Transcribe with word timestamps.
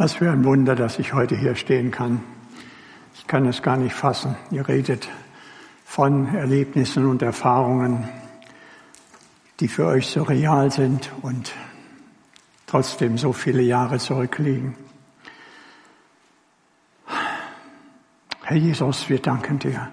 Was 0.00 0.14
für 0.14 0.30
ein 0.30 0.44
Wunder, 0.44 0.76
dass 0.76 1.00
ich 1.00 1.12
heute 1.12 1.34
hier 1.34 1.56
stehen 1.56 1.90
kann. 1.90 2.22
Ich 3.16 3.26
kann 3.26 3.46
es 3.46 3.62
gar 3.62 3.76
nicht 3.76 3.96
fassen. 3.96 4.36
Ihr 4.52 4.68
redet 4.68 5.08
von 5.84 6.32
Erlebnissen 6.36 7.04
und 7.04 7.20
Erfahrungen, 7.20 8.08
die 9.58 9.66
für 9.66 9.86
euch 9.86 10.06
so 10.06 10.22
real 10.22 10.70
sind 10.70 11.10
und 11.22 11.52
trotzdem 12.68 13.18
so 13.18 13.32
viele 13.32 13.62
Jahre 13.62 13.98
zurückliegen. 13.98 14.76
Herr 18.44 18.56
Jesus, 18.56 19.08
wir 19.08 19.18
danken 19.18 19.58
dir. 19.58 19.88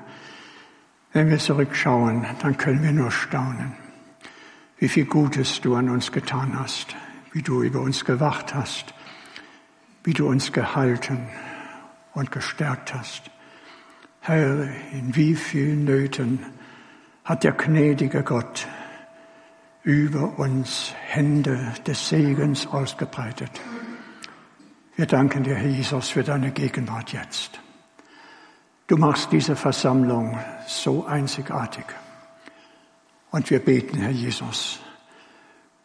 Wenn 1.14 1.32
wir 1.32 1.40
zurückschauen, 1.40 2.28
dann 2.44 2.58
können 2.58 2.84
wir 2.84 2.92
nur 2.92 3.10
staunen, 3.10 3.74
wie 4.78 4.88
viel 4.88 5.06
Gutes 5.06 5.62
du 5.62 5.74
an 5.74 5.90
uns 5.90 6.12
getan 6.12 6.60
hast, 6.60 6.96
wie 7.32 7.42
du 7.42 7.64
über 7.64 7.82
uns 7.82 8.06
gewacht 8.06 8.54
hast, 8.54 8.95
wie 10.06 10.14
du 10.14 10.28
uns 10.28 10.54
gehalten 10.54 11.28
und 12.14 12.32
gestärkt 12.32 12.94
hast. 12.94 13.24
Herr, 14.22 14.70
in 14.92 15.16
wie 15.16 15.36
vielen 15.36 15.84
Nöten 15.84 16.46
hat 17.24 17.44
der 17.44 17.54
gnädige 17.54 18.24
Gott 18.24 18.68
über 19.82 20.38
uns 20.40 20.94
Hände 21.08 21.74
des 21.86 22.08
Segens 22.08 22.68
ausgebreitet. 22.68 23.50
Wir 24.96 25.08
danken 25.08 25.44
dir, 25.44 25.56
Herr 25.56 25.70
Jesus, 25.70 26.10
für 26.10 26.24
deine 26.24 26.52
Gegenwart 26.52 27.12
jetzt. 27.12 27.60
Du 28.88 28.98
machst 28.98 29.32
diese 29.32 29.56
Versammlung 29.56 30.40
so 30.68 31.06
einzigartig. 31.06 31.86
Und 33.32 33.50
wir 33.50 33.60
beten, 33.60 33.98
Herr 33.98 34.12
Jesus, 34.12 34.80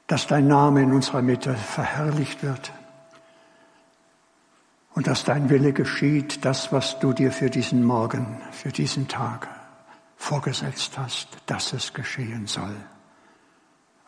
dass 0.07 0.27
dein 0.27 0.47
Name 0.47 0.83
in 0.83 0.93
unserer 0.93 1.23
Mitte 1.23 1.55
verherrlicht 1.55 2.43
wird, 2.43 2.73
und 4.95 5.07
dass 5.07 5.25
dein 5.25 5.51
Wille 5.51 5.73
geschieht, 5.73 6.45
das, 6.45 6.73
was 6.73 6.99
du 6.99 7.13
dir 7.13 7.33
für 7.33 7.51
diesen 7.51 7.85
Morgen, 7.85 8.41
für 8.51 8.71
diesen 8.71 9.09
Tag 9.09 9.49
vorgesetzt 10.17 10.99
hast, 10.99 11.29
dass 11.47 11.73
es 11.73 11.95
geschehen 11.95 12.47
soll. 12.47 12.77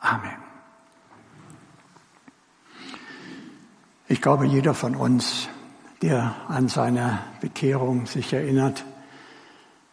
Amen. 0.01 0.37
Ich 4.09 4.21
glaube, 4.21 4.45
jeder 4.45 4.75
von 4.75 4.95
uns, 4.95 5.49
der 6.03 6.35
an 6.49 6.69
seine 6.69 7.21
Bekehrung 7.41 8.07
sich 8.07 8.33
erinnert, 8.33 8.85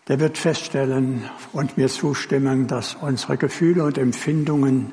der 0.10 0.20
wird 0.20 0.38
feststellen 0.40 1.30
und 1.54 1.78
mir 1.78 1.88
zustimmen, 1.88 2.68
dass 2.68 2.96
unsere 2.96 3.38
Gefühle 3.38 3.84
und 3.84 3.98
Empfindungen, 3.98 4.92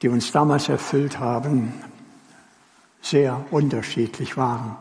die 0.00 0.08
uns 0.08 0.32
damals 0.32 0.70
erfüllt 0.70 1.20
haben, 1.20 1.74
sehr 3.02 3.44
unterschiedlich 3.50 4.36
waren. 4.36 4.76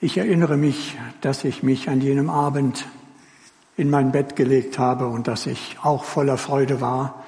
Ich 0.00 0.18
erinnere 0.18 0.56
mich, 0.56 0.96
dass 1.20 1.44
ich 1.44 1.62
mich 1.62 1.88
an 1.88 2.00
jenem 2.00 2.30
Abend 2.30 2.86
in 3.76 3.90
mein 3.90 4.12
Bett 4.12 4.36
gelegt 4.36 4.78
habe 4.78 5.08
und 5.08 5.28
dass 5.28 5.46
ich 5.46 5.76
auch 5.82 6.04
voller 6.04 6.38
Freude 6.38 6.80
war. 6.80 7.22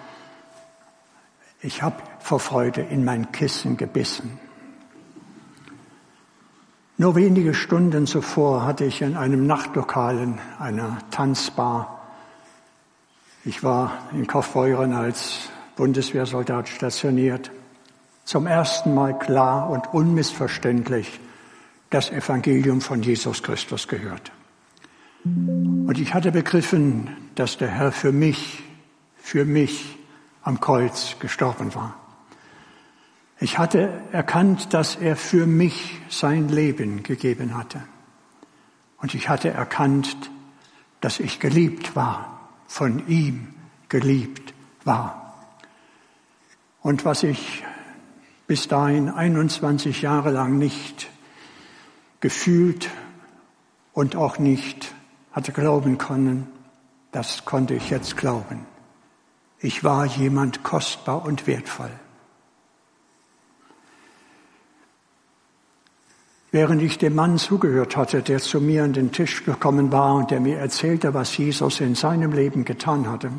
Ich 1.60 1.82
habe 1.82 1.96
vor 2.20 2.40
Freude 2.40 2.82
in 2.82 3.04
mein 3.04 3.32
Kissen 3.32 3.76
gebissen. 3.76 4.38
Nur 6.96 7.14
wenige 7.14 7.54
Stunden 7.54 8.06
zuvor 8.06 8.66
hatte 8.66 8.84
ich 8.84 9.02
in 9.02 9.16
einem 9.16 9.46
Nachtlokal, 9.46 10.18
in 10.18 10.38
einer 10.58 10.98
Tanzbar, 11.10 11.98
ich 13.44 13.62
war 13.62 13.92
in 14.12 14.26
Kaufbeuren 14.26 14.92
als 14.92 15.48
Bundeswehrsoldat 15.76 16.68
stationiert, 16.68 17.50
zum 18.28 18.46
ersten 18.46 18.92
Mal 18.92 19.18
klar 19.18 19.70
und 19.70 19.94
unmissverständlich 19.94 21.18
das 21.88 22.10
Evangelium 22.10 22.82
von 22.82 23.02
Jesus 23.02 23.42
Christus 23.42 23.88
gehört. 23.88 24.32
Und 25.24 25.98
ich 25.98 26.12
hatte 26.12 26.30
begriffen, 26.30 27.16
dass 27.36 27.56
der 27.56 27.68
Herr 27.68 27.90
für 27.90 28.12
mich, 28.12 28.62
für 29.16 29.46
mich 29.46 29.96
am 30.42 30.60
Kreuz 30.60 31.16
gestorben 31.20 31.74
war. 31.74 31.94
Ich 33.40 33.58
hatte 33.58 33.88
erkannt, 34.12 34.74
dass 34.74 34.96
er 34.96 35.16
für 35.16 35.46
mich 35.46 35.98
sein 36.10 36.50
Leben 36.50 37.02
gegeben 37.04 37.56
hatte. 37.56 37.82
Und 38.98 39.14
ich 39.14 39.30
hatte 39.30 39.48
erkannt, 39.48 40.30
dass 41.00 41.18
ich 41.18 41.40
geliebt 41.40 41.96
war, 41.96 42.50
von 42.66 43.08
ihm 43.08 43.54
geliebt 43.88 44.52
war. 44.84 45.34
Und 46.82 47.06
was 47.06 47.22
ich 47.22 47.64
bis 48.48 48.66
dahin 48.66 49.10
21 49.10 50.02
Jahre 50.02 50.30
lang 50.30 50.58
nicht 50.58 51.10
gefühlt 52.20 52.90
und 53.92 54.16
auch 54.16 54.38
nicht 54.38 54.92
hatte 55.32 55.52
glauben 55.52 55.98
können, 55.98 56.48
das 57.12 57.44
konnte 57.44 57.74
ich 57.74 57.90
jetzt 57.90 58.16
glauben. 58.16 58.66
Ich 59.60 59.84
war 59.84 60.06
jemand 60.06 60.62
kostbar 60.62 61.24
und 61.24 61.46
wertvoll. 61.46 61.90
Während 66.50 66.80
ich 66.80 66.96
dem 66.96 67.14
Mann 67.14 67.36
zugehört 67.36 67.96
hatte, 67.98 68.22
der 68.22 68.38
zu 68.38 68.62
mir 68.62 68.82
an 68.84 68.94
den 68.94 69.12
Tisch 69.12 69.44
gekommen 69.44 69.92
war 69.92 70.14
und 70.14 70.30
der 70.30 70.40
mir 70.40 70.58
erzählte, 70.58 71.12
was 71.12 71.36
Jesus 71.36 71.80
in 71.80 71.94
seinem 71.94 72.32
Leben 72.32 72.64
getan 72.64 73.10
hatte, 73.10 73.30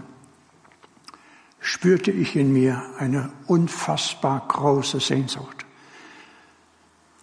spürte 1.59 2.12
ich 2.12 2.36
in 2.36 2.53
mir 2.53 2.81
eine 2.97 3.31
unfassbar 3.47 4.46
große 4.47 5.00
Sehnsucht. 5.00 5.66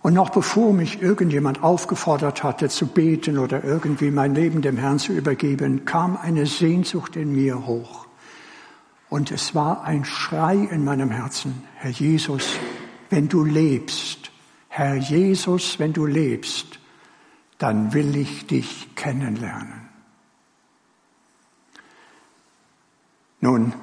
Und 0.03 0.15
noch 0.15 0.31
bevor 0.31 0.73
mich 0.73 1.03
irgendjemand 1.03 1.65
aufgefordert 1.65 2.45
hatte 2.45 2.69
zu 2.69 2.87
beten 2.87 3.39
oder 3.39 3.65
irgendwie 3.65 4.11
mein 4.11 4.35
Leben 4.35 4.63
dem 4.63 4.77
Herrn 4.77 5.01
zu 5.01 5.13
übergeben, 5.13 5.85
kam 5.85 6.17
eine 6.17 6.47
Sehnsucht 6.47 7.17
in 7.17 7.35
mir 7.35 7.67
hoch. 7.67 8.07
Und 9.09 9.31
es 9.31 9.55
war 9.55 9.83
ein 9.83 10.05
Schrei 10.05 10.55
in 10.55 10.85
meinem 10.85 11.11
Herzen, 11.11 11.65
Herr 11.75 11.91
Jesus, 11.91 12.57
wenn 13.11 13.29
du 13.29 13.45
lebst, 13.45 14.31
Herr 14.69 14.95
Jesus, 14.95 15.79
wenn 15.79 15.93
du 15.93 16.07
lebst, 16.07 16.79
dann 17.59 17.93
will 17.95 18.17
ich 18.17 18.47
dich 18.47 18.95
kennenlernen. 18.95 19.89
Nun, 23.41 23.75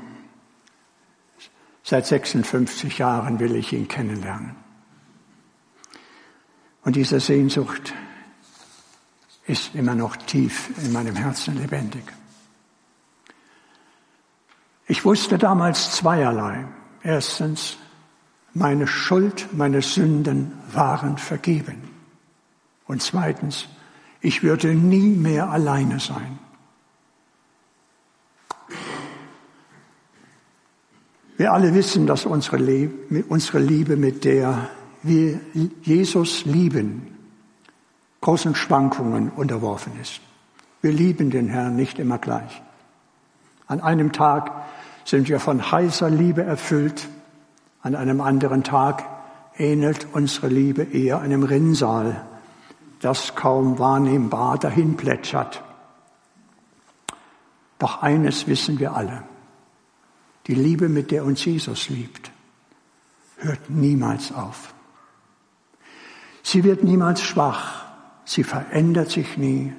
Seit 1.84 2.06
56 2.06 2.98
Jahren 2.98 3.40
will 3.40 3.56
ich 3.56 3.74
ihn 3.74 3.88
kennenlernen. 3.88 4.56
Und 6.84 6.96
diese 6.96 7.20
Sehnsucht 7.20 7.94
ist 9.46 9.76
immer 9.76 9.94
noch 9.94 10.16
tief 10.16 10.70
in 10.84 10.94
meinem 10.94 11.16
Herzen 11.16 11.58
lebendig. 11.58 12.04
Ich 14.88 15.04
wusste 15.06 15.38
damals 15.38 15.92
zweierlei. 15.92 16.66
Erstens, 17.04 17.78
meine 18.54 18.88
Schuld, 18.88 19.50
meine 19.52 19.82
Sünden 19.82 20.54
waren 20.72 21.18
vergeben. 21.18 21.90
Und 22.86 23.02
zweitens, 23.02 23.68
ich 24.22 24.44
würde 24.44 24.74
nie 24.74 25.16
mehr 25.16 25.50
alleine 25.50 26.00
sein. 26.00 26.40
Wir 31.44 31.52
alle 31.52 31.74
wissen, 31.74 32.08
dass 32.08 32.26
unsere, 32.26 32.56
Liebe, 32.56 33.98
mit 33.98 34.24
der 34.24 34.70
wir 35.02 35.42
Jesus 35.82 36.46
lieben, 36.46 37.18
großen 38.22 38.56
Schwankungen 38.56 39.30
unterworfen 39.30 39.92
ist. 40.02 40.22
Wir 40.82 40.94
lieben 40.94 41.32
den 41.32 41.50
Herrn 41.50 41.76
nicht 41.76 42.00
immer 42.00 42.18
gleich. 42.18 42.62
An 43.68 43.82
einem 43.82 44.14
Tag 44.14 44.54
sind 45.04 45.28
wir 45.28 45.42
von 45.42 45.70
heißer 45.70 46.10
Liebe 46.10 46.44
erfüllt, 46.44 47.10
an 47.82 47.96
einem 47.96 48.22
anderen 48.22 48.64
Tag 48.64 49.04
ähnelt 49.58 50.08
unsere 50.14 50.48
Liebe 50.48 50.84
eher 50.84 51.20
einem 51.20 51.44
Rinnsal, 51.44 52.26
das 53.02 53.36
kaum 53.36 53.80
wahrnehmbar 53.80 54.60
dahin 54.60 54.96
plätschert. 54.96 55.62
Doch 57.80 58.02
eines 58.02 58.48
wissen 58.48 58.80
wir 58.80 58.96
alle. 58.96 59.24
Die 60.48 60.56
Liebe, 60.56 60.90
mit 60.90 61.12
der 61.12 61.24
uns 61.24 61.46
Jesus 61.46 61.90
liebt, 61.90 62.32
hört 63.38 63.70
niemals 63.70 64.34
auf. 64.34 64.74
Sie 66.44 66.64
wird 66.64 66.84
niemals 66.84 67.22
schwach, 67.22 67.86
sie 68.26 68.44
verändert 68.44 69.10
sich 69.10 69.38
nie, 69.38 69.74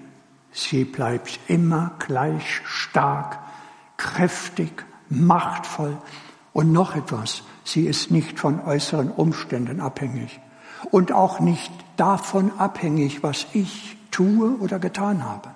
sie 0.53 0.85
bleibt 0.85 1.39
immer 1.49 1.93
gleich 1.99 2.63
stark, 2.65 3.39
kräftig, 3.99 4.85
machtvoll 5.11 5.99
und 6.55 6.73
noch 6.73 6.97
etwas, 6.97 7.43
sie 7.65 7.87
ist 7.87 8.11
nicht 8.11 8.39
von 8.39 8.61
äußeren 8.61 9.11
Umständen 9.11 9.81
abhängig 9.81 10.41
und 10.91 11.13
auch 11.13 11.41
nicht 11.41 11.73
davon 11.97 12.51
abhängig, 12.59 13.23
was 13.23 13.47
ich 13.53 13.97
tue 14.11 14.57
oder 14.59 14.79
getan 14.79 15.25
habe. 15.25 15.54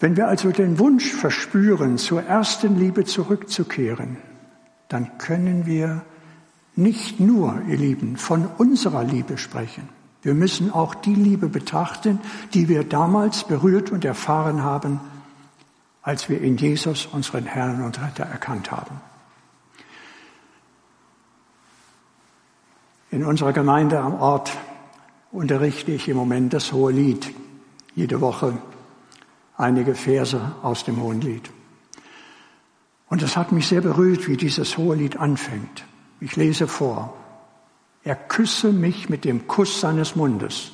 Wenn 0.00 0.16
wir 0.16 0.28
also 0.28 0.52
den 0.52 0.78
Wunsch 0.78 1.12
verspüren, 1.12 1.98
zur 1.98 2.22
ersten 2.22 2.78
Liebe 2.78 3.04
zurückzukehren, 3.04 4.16
dann 4.88 5.18
können 5.18 5.66
wir 5.66 6.02
nicht 6.76 7.18
nur, 7.18 7.60
ihr 7.66 7.76
Lieben, 7.76 8.16
von 8.16 8.46
unserer 8.58 9.02
Liebe 9.02 9.36
sprechen. 9.38 9.88
Wir 10.22 10.34
müssen 10.34 10.72
auch 10.72 10.94
die 10.94 11.14
Liebe 11.14 11.48
betrachten, 11.48 12.20
die 12.54 12.68
wir 12.68 12.84
damals 12.84 13.44
berührt 13.44 13.90
und 13.90 14.04
erfahren 14.04 14.62
haben, 14.62 15.00
als 16.02 16.28
wir 16.28 16.40
in 16.40 16.56
Jesus 16.56 17.06
unseren 17.06 17.46
Herrn 17.46 17.82
und 17.82 18.00
Retter 18.00 18.24
erkannt 18.24 18.70
haben. 18.70 19.00
In 23.10 23.24
unserer 23.24 23.52
Gemeinde 23.52 23.98
am 24.00 24.14
Ort 24.14 24.52
unterrichte 25.32 25.92
ich 25.92 26.08
im 26.08 26.16
Moment 26.16 26.52
das 26.52 26.72
Hohe 26.72 26.92
Lied. 26.92 27.34
Jede 27.94 28.20
Woche 28.20 28.58
einige 29.58 29.94
Verse 29.94 30.40
aus 30.62 30.84
dem 30.84 31.02
Hohen 31.02 31.20
Lied. 31.20 31.50
Und 33.08 33.22
es 33.22 33.36
hat 33.36 33.52
mich 33.52 33.66
sehr 33.66 33.80
berührt, 33.80 34.28
wie 34.28 34.36
dieses 34.36 34.78
Hohe 34.78 34.96
Lied 34.96 35.18
anfängt. 35.18 35.84
Ich 36.20 36.36
lese 36.36 36.66
vor. 36.66 37.14
Er 38.04 38.14
küsse 38.14 38.72
mich 38.72 39.08
mit 39.08 39.24
dem 39.24 39.46
Kuss 39.46 39.80
seines 39.80 40.16
Mundes, 40.16 40.72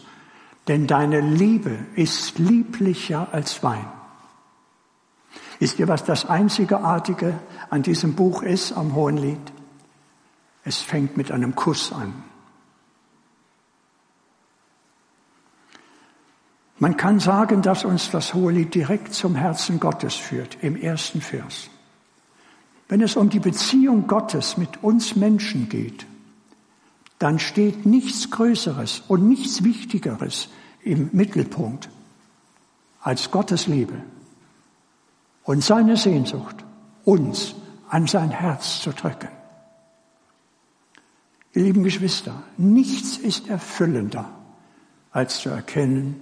denn 0.69 0.87
deine 0.87 1.21
Liebe 1.21 1.79
ist 1.97 2.39
lieblicher 2.39 3.29
als 3.33 3.63
Wein. 3.63 3.87
Wisst 5.59 5.79
ihr, 5.79 5.89
was 5.89 6.05
das 6.05 6.27
Einzigartige 6.27 7.39
an 7.71 7.83
diesem 7.83 8.15
Buch 8.15 8.43
ist, 8.43 8.73
am 8.73 8.95
Hohen 8.95 9.17
Lied? 9.17 9.53
Es 10.65 10.79
fängt 10.79 11.17
mit 11.17 11.33
einem 11.33 11.55
Kuss 11.55 11.93
an. 11.93 12.13
Man 16.79 16.97
kann 16.97 17.21
sagen, 17.21 17.63
dass 17.63 17.85
uns 17.85 18.11
das 18.11 18.35
Hohe 18.35 18.53
Lied 18.53 18.75
direkt 18.75 19.15
zum 19.15 19.37
Herzen 19.37 19.79
Gottes 19.79 20.15
führt, 20.15 20.59
im 20.63 20.77
ersten 20.77 21.21
Vers. 21.21 21.71
Wenn 22.89 23.01
es 23.01 23.17
um 23.17 23.31
die 23.31 23.41
Beziehung 23.41 24.07
Gottes 24.07 24.57
mit 24.57 24.83
uns 24.83 25.17
Menschen 25.17 25.69
geht, 25.69 26.07
dann 27.19 27.39
steht 27.39 27.87
nichts 27.87 28.31
Größeres 28.31 29.05
und 29.09 29.29
nichts 29.29 29.63
Wichtigeres 29.63 30.49
im 30.83 31.11
Mittelpunkt 31.13 31.89
als 33.01 33.31
Gottes 33.31 33.67
Liebe 33.67 34.03
und 35.45 35.63
seine 35.63 35.97
Sehnsucht, 35.97 36.57
uns 37.05 37.55
an 37.89 38.07
sein 38.07 38.31
Herz 38.31 38.81
zu 38.81 38.91
drücken. 38.91 39.29
Ihr 41.53 41.63
lieben 41.63 41.85
Geschwister, 41.85 42.43
nichts 42.57 43.17
ist 43.17 43.49
erfüllender, 43.49 44.29
als 45.13 45.39
zu 45.39 45.51
erkennen, 45.51 46.21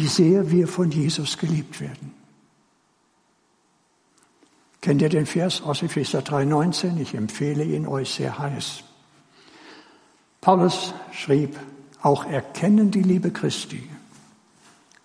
wie 0.00 0.06
sehr 0.06 0.50
wir 0.50 0.66
von 0.66 0.90
Jesus 0.90 1.36
geliebt 1.36 1.78
werden. 1.78 2.14
Kennt 4.80 5.02
ihr 5.02 5.10
den 5.10 5.26
Vers 5.26 5.60
aus 5.60 5.82
Epheser 5.82 6.20
3,19? 6.20 6.98
Ich 6.98 7.14
empfehle 7.14 7.64
ihn 7.64 7.86
euch 7.86 8.14
sehr 8.14 8.38
heiß. 8.38 8.82
Paulus 10.40 10.94
schrieb, 11.12 11.54
auch 12.00 12.24
erkennen 12.24 12.90
die 12.90 13.02
Liebe 13.02 13.30
Christi, 13.30 13.90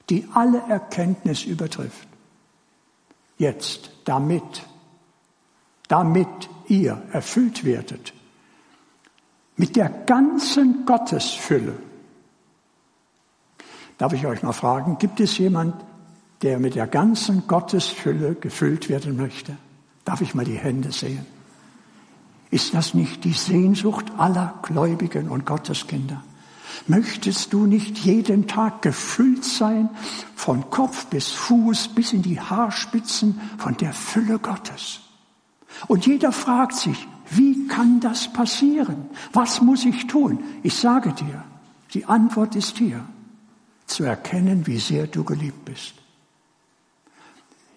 die 0.10 0.30
alle 0.34 0.62
Erkenntnis 0.70 1.44
übertrifft. 1.44 2.08
Jetzt, 3.38 3.92
damit, 4.06 4.64
damit 5.90 6.30
ihr 6.70 7.02
erfüllt 7.12 7.66
werdet, 7.66 8.14
mit 9.58 9.76
der 9.76 9.90
ganzen 9.90 10.86
Gottesfülle. 10.86 11.78
Darf 13.98 14.14
ich 14.14 14.26
euch 14.26 14.44
mal 14.44 14.54
fragen, 14.54 14.98
gibt 14.98 15.20
es 15.20 15.38
jemand, 15.38 15.76
der 16.42 16.60
mit 16.60 16.76
der 16.76 16.88
ganzen 16.88 17.48
Gottesfülle 17.48 18.36
gefüllt 18.36 18.90
werden 18.90 19.16
möchte? 19.16 19.58
Darf 20.04 20.22
ich 20.22 20.36
mal 20.36 20.46
die 20.46 20.58
Hände 20.58 20.92
sehen? 20.92 21.26
Ist 22.52 22.74
das 22.74 22.94
nicht 22.94 23.24
die 23.24 23.34
Sehnsucht 23.34 24.06
aller 24.18 24.54
Gläubigen 24.62 25.30
und 25.30 25.46
Gotteskinder? 25.46 26.24
Möchtest 26.88 27.54
du 27.54 27.66
nicht 27.66 27.98
jeden 28.00 28.48
Tag 28.48 28.82
gefüllt 28.82 29.44
sein, 29.46 29.90
von 30.36 30.70
Kopf 30.70 31.06
bis 31.06 31.32
Fuß 31.32 31.90
bis 31.90 32.14
in 32.14 32.22
die 32.22 32.40
Haarspitzen 32.40 33.40
von 33.58 33.78
der 33.78 33.94
Fülle 33.94 34.40
Gottes? 34.40 35.00
Und 35.88 36.06
jeder 36.06 36.32
fragt 36.32 36.76
sich, 36.76 37.08
wie 37.32 37.68
kann 37.68 38.00
das 38.02 38.32
passieren? 38.32 39.10
Was 39.34 39.62
muss 39.62 39.86
ich 39.86 40.08
tun? 40.08 40.44
Ich 40.64 40.76
sage 40.76 41.14
dir, 41.14 41.44
die 41.94 42.06
Antwort 42.06 42.56
ist 42.56 42.78
hier, 42.78 43.06
zu 43.86 44.04
erkennen, 44.04 44.68
wie 44.68 44.80
sehr 44.80 45.08
du 45.08 45.24
geliebt 45.24 45.66
bist. 45.66 45.96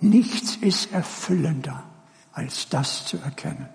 Nichts 0.01 0.57
ist 0.57 0.93
erfüllender 0.93 1.85
als 2.33 2.69
das 2.69 3.05
zu 3.05 3.19
erkennen. 3.19 3.69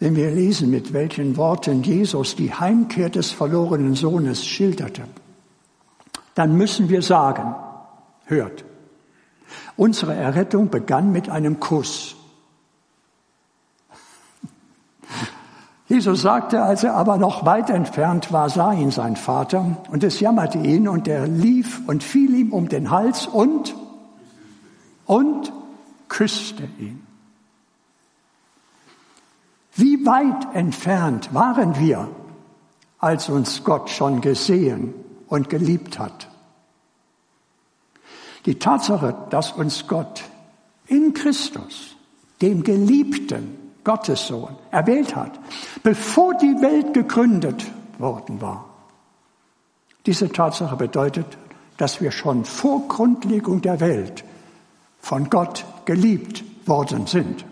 Wenn 0.00 0.14
wir 0.14 0.30
lesen, 0.30 0.70
mit 0.70 0.92
welchen 0.92 1.36
Worten 1.36 1.82
Jesus 1.82 2.36
die 2.36 2.52
Heimkehr 2.52 3.10
des 3.10 3.32
verlorenen 3.32 3.94
Sohnes 3.94 4.46
schilderte, 4.46 5.04
dann 6.34 6.56
müssen 6.56 6.88
wir 6.88 7.02
sagen, 7.02 7.54
hört, 8.26 8.64
unsere 9.76 10.14
Errettung 10.14 10.70
begann 10.70 11.10
mit 11.10 11.28
einem 11.28 11.58
Kuss. 11.58 12.14
Jesus 15.88 16.20
sagte, 16.20 16.62
als 16.62 16.84
er 16.84 16.94
aber 16.94 17.16
noch 17.16 17.46
weit 17.46 17.70
entfernt 17.70 18.30
war, 18.30 18.50
sah 18.50 18.74
ihn 18.74 18.90
sein 18.90 19.16
Vater 19.16 19.78
und 19.90 20.04
es 20.04 20.20
jammerte 20.20 20.58
ihn 20.58 20.86
und 20.86 21.08
er 21.08 21.26
lief 21.26 21.80
und 21.86 22.04
fiel 22.04 22.34
ihm 22.34 22.52
um 22.52 22.68
den 22.68 22.90
Hals 22.90 23.26
und, 23.26 23.74
und 25.06 25.50
küsste 26.08 26.64
ihn. 26.78 27.06
Wie 29.74 30.04
weit 30.04 30.54
entfernt 30.54 31.32
waren 31.32 31.78
wir, 31.78 32.08
als 32.98 33.30
uns 33.30 33.64
Gott 33.64 33.88
schon 33.88 34.20
gesehen 34.20 34.92
und 35.28 35.48
geliebt 35.48 35.98
hat? 35.98 36.28
Die 38.44 38.58
Tatsache, 38.58 39.16
dass 39.30 39.52
uns 39.52 39.86
Gott 39.86 40.24
in 40.86 41.14
Christus, 41.14 41.96
dem 42.42 42.62
Geliebten, 42.62 43.67
Gottes 43.88 44.26
Sohn, 44.26 44.54
erwählt 44.70 45.16
hat, 45.16 45.40
bevor 45.82 46.34
die 46.34 46.60
Welt 46.60 46.92
gegründet 46.92 47.64
worden 47.96 48.38
war. 48.42 48.66
Diese 50.04 50.30
Tatsache 50.30 50.76
bedeutet, 50.76 51.38
dass 51.78 52.02
wir 52.02 52.10
schon 52.10 52.44
vor 52.44 52.86
Grundlegung 52.86 53.62
der 53.62 53.80
Welt 53.80 54.24
von 55.00 55.30
Gott 55.30 55.64
geliebt 55.86 56.44
worden 56.66 57.06
sind. 57.06 57.46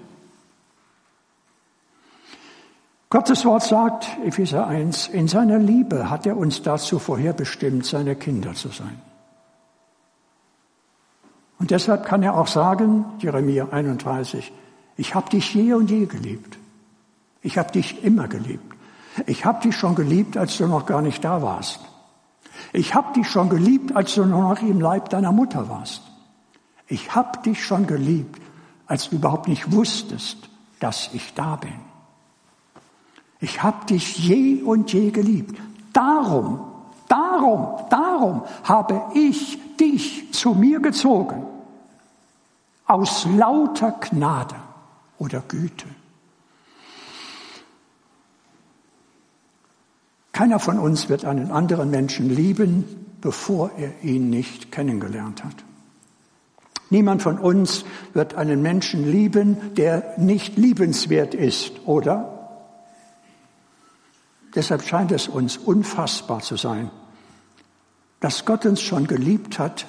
Gottes 3.08 3.46
Wort 3.46 3.62
sagt, 3.62 4.06
Epheser 4.22 4.66
1, 4.66 5.08
in 5.08 5.28
seiner 5.28 5.58
Liebe 5.58 6.10
hat 6.10 6.26
er 6.26 6.36
uns 6.36 6.60
dazu 6.60 6.98
vorherbestimmt, 6.98 7.86
seine 7.86 8.14
Kinder 8.14 8.52
zu 8.52 8.68
sein. 8.68 9.00
Und 11.58 11.70
deshalb 11.70 12.04
kann 12.04 12.22
er 12.22 12.36
auch 12.36 12.48
sagen, 12.48 13.06
Jeremia 13.20 13.68
31, 13.70 14.52
ich 14.96 15.14
habe 15.14 15.30
dich 15.30 15.54
je 15.54 15.74
und 15.74 15.90
je 15.90 16.06
geliebt. 16.06 16.58
Ich 17.42 17.58
habe 17.58 17.70
dich 17.70 18.02
immer 18.02 18.28
geliebt. 18.28 18.74
Ich 19.26 19.44
habe 19.44 19.62
dich 19.62 19.76
schon 19.76 19.94
geliebt, 19.94 20.36
als 20.36 20.56
du 20.56 20.66
noch 20.66 20.86
gar 20.86 21.02
nicht 21.02 21.24
da 21.24 21.42
warst. 21.42 21.80
Ich 22.72 22.94
habe 22.94 23.12
dich 23.14 23.28
schon 23.28 23.48
geliebt, 23.48 23.94
als 23.94 24.14
du 24.14 24.24
noch 24.24 24.60
im 24.60 24.80
Leib 24.80 25.10
deiner 25.10 25.32
Mutter 25.32 25.68
warst. 25.68 26.02
Ich 26.88 27.14
habe 27.14 27.40
dich 27.42 27.64
schon 27.64 27.86
geliebt, 27.86 28.40
als 28.86 29.10
du 29.10 29.16
überhaupt 29.16 29.48
nicht 29.48 29.72
wusstest, 29.72 30.48
dass 30.80 31.10
ich 31.12 31.34
da 31.34 31.56
bin. 31.56 31.72
Ich 33.40 33.62
habe 33.62 33.84
dich 33.86 34.18
je 34.18 34.62
und 34.62 34.92
je 34.92 35.10
geliebt. 35.10 35.60
Darum, 35.92 36.60
darum, 37.08 37.68
darum 37.90 38.42
habe 38.64 39.02
ich 39.14 39.58
dich 39.76 40.32
zu 40.32 40.54
mir 40.54 40.80
gezogen. 40.80 41.44
Aus 42.86 43.26
lauter 43.36 43.92
Gnade 43.92 44.65
oder 45.18 45.40
Güte. 45.40 45.86
Keiner 50.32 50.58
von 50.58 50.78
uns 50.78 51.08
wird 51.08 51.24
einen 51.24 51.50
anderen 51.50 51.90
Menschen 51.90 52.28
lieben, 52.28 52.84
bevor 53.22 53.70
er 53.78 54.02
ihn 54.02 54.28
nicht 54.28 54.70
kennengelernt 54.70 55.42
hat. 55.42 55.64
Niemand 56.90 57.22
von 57.22 57.38
uns 57.38 57.84
wird 58.12 58.34
einen 58.34 58.62
Menschen 58.62 59.10
lieben, 59.10 59.74
der 59.74 60.14
nicht 60.18 60.56
liebenswert 60.56 61.34
ist, 61.34 61.86
oder? 61.86 62.36
Deshalb 64.54 64.82
scheint 64.82 65.10
es 65.10 65.26
uns 65.26 65.56
unfassbar 65.56 66.40
zu 66.40 66.56
sein, 66.56 66.90
dass 68.20 68.44
Gott 68.44 68.66
uns 68.66 68.80
schon 68.80 69.06
geliebt 69.06 69.58
hat, 69.58 69.86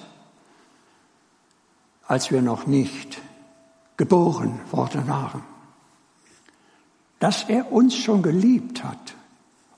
als 2.08 2.32
wir 2.32 2.42
noch 2.42 2.68
nicht 2.68 3.20
geboren 3.98 4.60
worden 4.72 5.08
waren. 5.08 5.44
Dass 7.20 7.44
er 7.50 7.72
uns 7.72 7.96
schon 7.96 8.22
geliebt 8.22 8.84
hat 8.84 9.16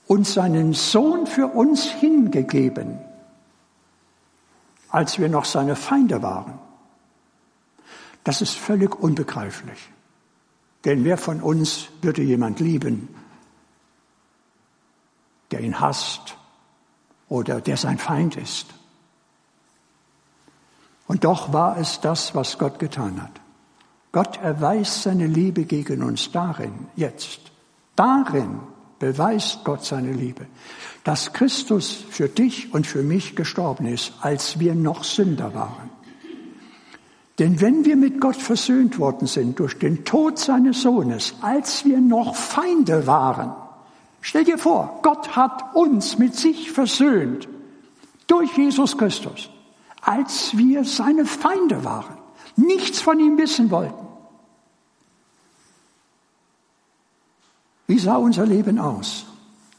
und 0.06 0.26
seinen 0.26 0.74
Sohn 0.74 1.26
für 1.26 1.46
uns 1.46 1.84
hingegeben, 1.84 2.98
als 4.90 5.18
wir 5.18 5.28
noch 5.28 5.46
seine 5.46 5.76
Feinde 5.76 6.22
waren. 6.22 6.58
Das 8.24 8.42
ist 8.42 8.56
völlig 8.56 8.94
unbegreiflich. 9.00 9.88
Denn 10.84 11.04
wer 11.04 11.16
von 11.16 11.40
uns 11.40 11.88
würde 12.02 12.22
jemand 12.22 12.60
lieben, 12.60 13.08
der 15.50 15.60
ihn 15.60 15.80
hasst 15.80 16.36
oder 17.28 17.60
der 17.60 17.76
sein 17.76 17.98
Feind 17.98 18.36
ist? 18.36 18.66
Und 21.06 21.24
doch 21.24 21.52
war 21.52 21.76
es 21.76 22.00
das, 22.00 22.34
was 22.34 22.58
Gott 22.58 22.78
getan 22.78 23.22
hat. 23.22 23.39
Gott 24.12 24.38
erweist 24.42 25.02
seine 25.02 25.26
Liebe 25.26 25.64
gegen 25.64 26.02
uns 26.02 26.32
darin, 26.32 26.72
jetzt, 26.96 27.40
darin 27.94 28.60
beweist 28.98 29.64
Gott 29.64 29.84
seine 29.84 30.12
Liebe, 30.12 30.46
dass 31.04 31.32
Christus 31.32 32.04
für 32.10 32.28
dich 32.28 32.74
und 32.74 32.86
für 32.86 33.02
mich 33.02 33.36
gestorben 33.36 33.86
ist, 33.86 34.12
als 34.20 34.58
wir 34.58 34.74
noch 34.74 35.04
Sünder 35.04 35.54
waren. 35.54 35.90
Denn 37.38 37.60
wenn 37.60 37.86
wir 37.86 37.96
mit 37.96 38.20
Gott 38.20 38.36
versöhnt 38.36 38.98
worden 38.98 39.26
sind 39.26 39.58
durch 39.58 39.78
den 39.78 40.04
Tod 40.04 40.38
seines 40.38 40.82
Sohnes, 40.82 41.34
als 41.40 41.86
wir 41.86 41.98
noch 41.98 42.36
Feinde 42.36 43.06
waren, 43.06 43.54
stell 44.20 44.44
dir 44.44 44.58
vor, 44.58 44.98
Gott 45.02 45.36
hat 45.36 45.74
uns 45.74 46.18
mit 46.18 46.34
sich 46.34 46.70
versöhnt 46.70 47.48
durch 48.26 48.54
Jesus 48.58 48.98
Christus, 48.98 49.48
als 50.02 50.56
wir 50.56 50.84
seine 50.84 51.24
Feinde 51.24 51.82
waren, 51.82 52.19
nichts 52.56 53.00
von 53.00 53.18
ihm 53.18 53.38
wissen 53.38 53.70
wollten. 53.70 54.06
Wie 57.86 57.98
sah 57.98 58.16
unser 58.16 58.46
Leben 58.46 58.78
aus, 58.78 59.26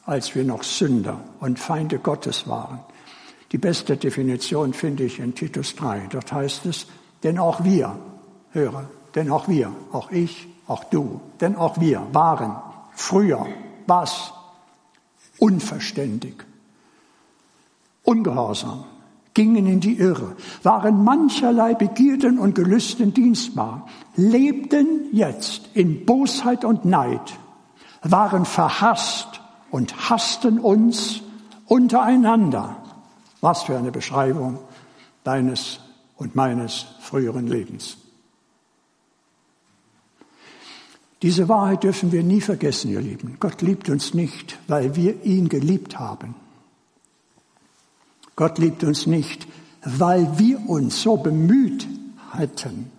als 0.05 0.35
wir 0.35 0.43
noch 0.43 0.63
Sünder 0.63 1.23
und 1.39 1.59
Feinde 1.59 1.97
Gottes 1.97 2.47
waren? 2.47 2.81
Die 3.51 3.57
beste 3.57 3.97
Definition 3.97 4.73
finde 4.73 5.03
ich 5.03 5.19
in 5.19 5.33
Titus 5.33 5.75
3. 5.75 6.07
Dort 6.09 6.31
heißt 6.31 6.65
es, 6.65 6.87
denn 7.23 7.37
auch 7.39 7.63
wir, 7.63 7.97
höre, 8.51 8.89
denn 9.15 9.31
auch 9.31 9.47
wir, 9.47 9.73
auch 9.91 10.11
ich, 10.11 10.47
auch 10.67 10.83
du, 10.85 11.21
denn 11.39 11.55
auch 11.55 11.79
wir 11.79 12.07
waren 12.13 12.57
früher 12.93 13.47
was? 13.87 14.33
Unverständig, 15.37 16.35
ungehorsam, 18.03 18.85
gingen 19.33 19.65
in 19.65 19.79
die 19.79 19.97
Irre, 19.97 20.35
waren 20.63 21.03
mancherlei 21.03 21.73
Begierden 21.73 22.37
und 22.39 22.55
Gelüsten 22.55 23.13
dienstbar, 23.13 23.87
lebten 24.15 25.07
jetzt 25.11 25.69
in 25.73 26.05
Bosheit 26.05 26.65
und 26.65 26.85
Neid, 26.85 27.37
waren 28.01 28.45
verhasst 28.45 29.41
und 29.69 30.09
hassten 30.09 30.59
uns 30.59 31.21
untereinander. 31.65 32.77
Was 33.39 33.63
für 33.63 33.77
eine 33.77 33.91
Beschreibung 33.91 34.59
deines 35.23 35.79
und 36.17 36.35
meines 36.35 36.85
früheren 36.99 37.47
Lebens. 37.47 37.97
Diese 41.21 41.47
Wahrheit 41.47 41.83
dürfen 41.83 42.11
wir 42.11 42.23
nie 42.23 42.41
vergessen, 42.41 42.91
ihr 42.91 43.01
Lieben. 43.01 43.37
Gott 43.39 43.61
liebt 43.61 43.89
uns 43.89 44.13
nicht, 44.13 44.57
weil 44.67 44.95
wir 44.95 45.23
ihn 45.23 45.49
geliebt 45.49 45.99
haben. 45.99 46.35
Gott 48.41 48.57
liebt 48.57 48.83
uns 48.83 49.05
nicht, 49.05 49.47
weil 49.85 50.39
wir 50.39 50.67
uns 50.67 51.03
so 51.03 51.15
bemüht 51.15 51.87
hätten, 52.33 52.91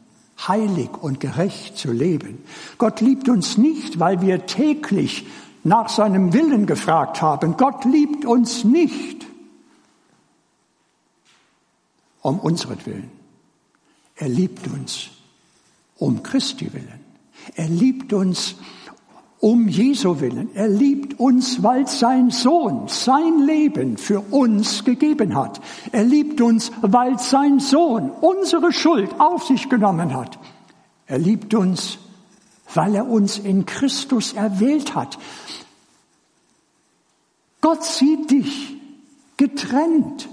heilig 0.47 0.91
und 1.01 1.19
gerecht 1.19 1.77
zu 1.77 1.91
leben. 1.91 2.39
Gott 2.79 3.01
liebt 3.01 3.29
uns 3.29 3.59
nicht, 3.59 3.99
weil 3.99 4.21
wir 4.21 4.47
täglich 4.47 5.27
nach 5.65 5.89
seinem 5.89 6.33
Willen 6.33 6.67
gefragt 6.67 7.21
haben. 7.23 7.57
Gott 7.57 7.85
liebt 7.85 8.25
uns 8.25 8.63
nicht, 8.63 9.27
um 12.21 12.39
unseren 12.39 12.79
Er 14.15 14.29
liebt 14.29 14.69
uns 14.69 15.09
um 15.97 16.23
Christi 16.23 16.73
willen. 16.73 17.01
Er 17.57 17.69
liebt 17.69 18.13
uns 18.13 18.55
um 19.43 19.67
Jesu 19.67 20.21
willen. 20.21 20.55
Er 20.55 20.69
liebt 20.69 21.19
uns, 21.19 21.65
weil 21.65 21.89
sein 21.89 22.31
Sohn 22.31 22.87
sein 22.87 23.41
Leben 23.41 23.97
für 23.97 24.21
uns 24.21 24.85
gegeben 24.85 25.35
hat. 25.35 25.61
Er 25.91 26.05
liebt 26.05 26.41
uns, 26.41 26.71
weil 26.81 27.19
sein 27.19 27.59
Sohn 27.59 28.13
unsere 28.21 28.73
Schuld 28.73 29.11
auf 29.19 29.45
sich 29.45 29.69
genommen 29.69 30.15
hat. 30.15 30.39
Er 31.09 31.19
liebt 31.19 31.55
uns, 31.55 31.99
weil 32.73 32.95
er 32.95 33.09
uns 33.09 33.37
in 33.37 33.67
Christus 33.67 34.33
erwählt 34.33 34.95
hat. 34.95 35.19
Gott 37.61 37.83
sieht 37.83 38.31
dich 38.31 38.77
getrennt 39.39 40.29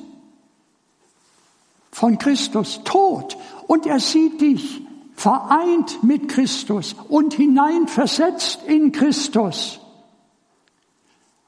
von 1.91 2.19
Christus, 2.19 2.81
tot. 2.83 3.37
Und 3.65 3.87
er 3.87 3.99
sieht 3.99 4.39
dich 4.39 4.83
vereint 5.19 6.01
mit 6.01 6.29
Christus 6.29 6.95
und 7.09 7.33
hineinversetzt 7.33 8.61
in 8.67 8.93
Christus. 8.93 9.81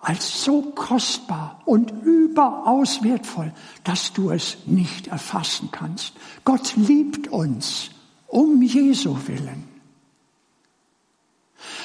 Als 0.02 0.44
so 0.44 0.74
kostbar 0.76 1.62
und 1.64 1.94
überaus 2.04 3.02
wertvoll, 3.02 3.54
dass 3.86 4.12
du 4.12 4.32
es 4.32 4.58
nicht 4.66 5.08
erfassen 5.08 5.70
kannst. 5.72 6.14
Gott 6.44 6.76
liebt 6.76 7.30
uns 7.30 7.92
um 8.28 8.62
Jesu 8.62 9.16
willen. 9.28 9.70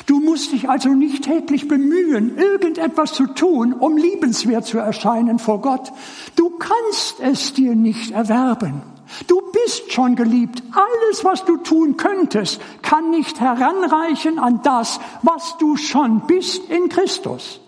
Du 0.06 0.18
musst 0.18 0.50
dich 0.50 0.68
also 0.68 0.88
nicht 0.88 1.24
täglich 1.24 1.68
bemühen, 1.68 2.36
irgendetwas 2.36 3.12
zu 3.12 3.26
tun, 3.28 3.72
um 3.72 3.96
liebenswert 3.96 4.66
zu 4.66 4.78
erscheinen 4.78 5.38
vor 5.38 5.60
Gott. 5.60 5.92
Du 6.34 6.50
kannst 6.50 7.20
es 7.20 7.52
dir 7.52 7.76
nicht 7.76 8.10
erwerben. 8.10 8.95
Du 9.26 9.40
bist 9.52 9.92
schon 9.92 10.16
geliebt. 10.16 10.62
Alles, 10.72 11.24
was 11.24 11.44
du 11.44 11.56
tun 11.58 11.96
könntest, 11.96 12.60
kann 12.82 13.10
nicht 13.10 13.40
heranreichen 13.40 14.38
an 14.38 14.60
das, 14.62 15.00
was 15.22 15.56
du 15.58 15.76
schon 15.76 16.26
bist 16.26 16.68
in 16.68 16.88
Christus. 16.88 17.60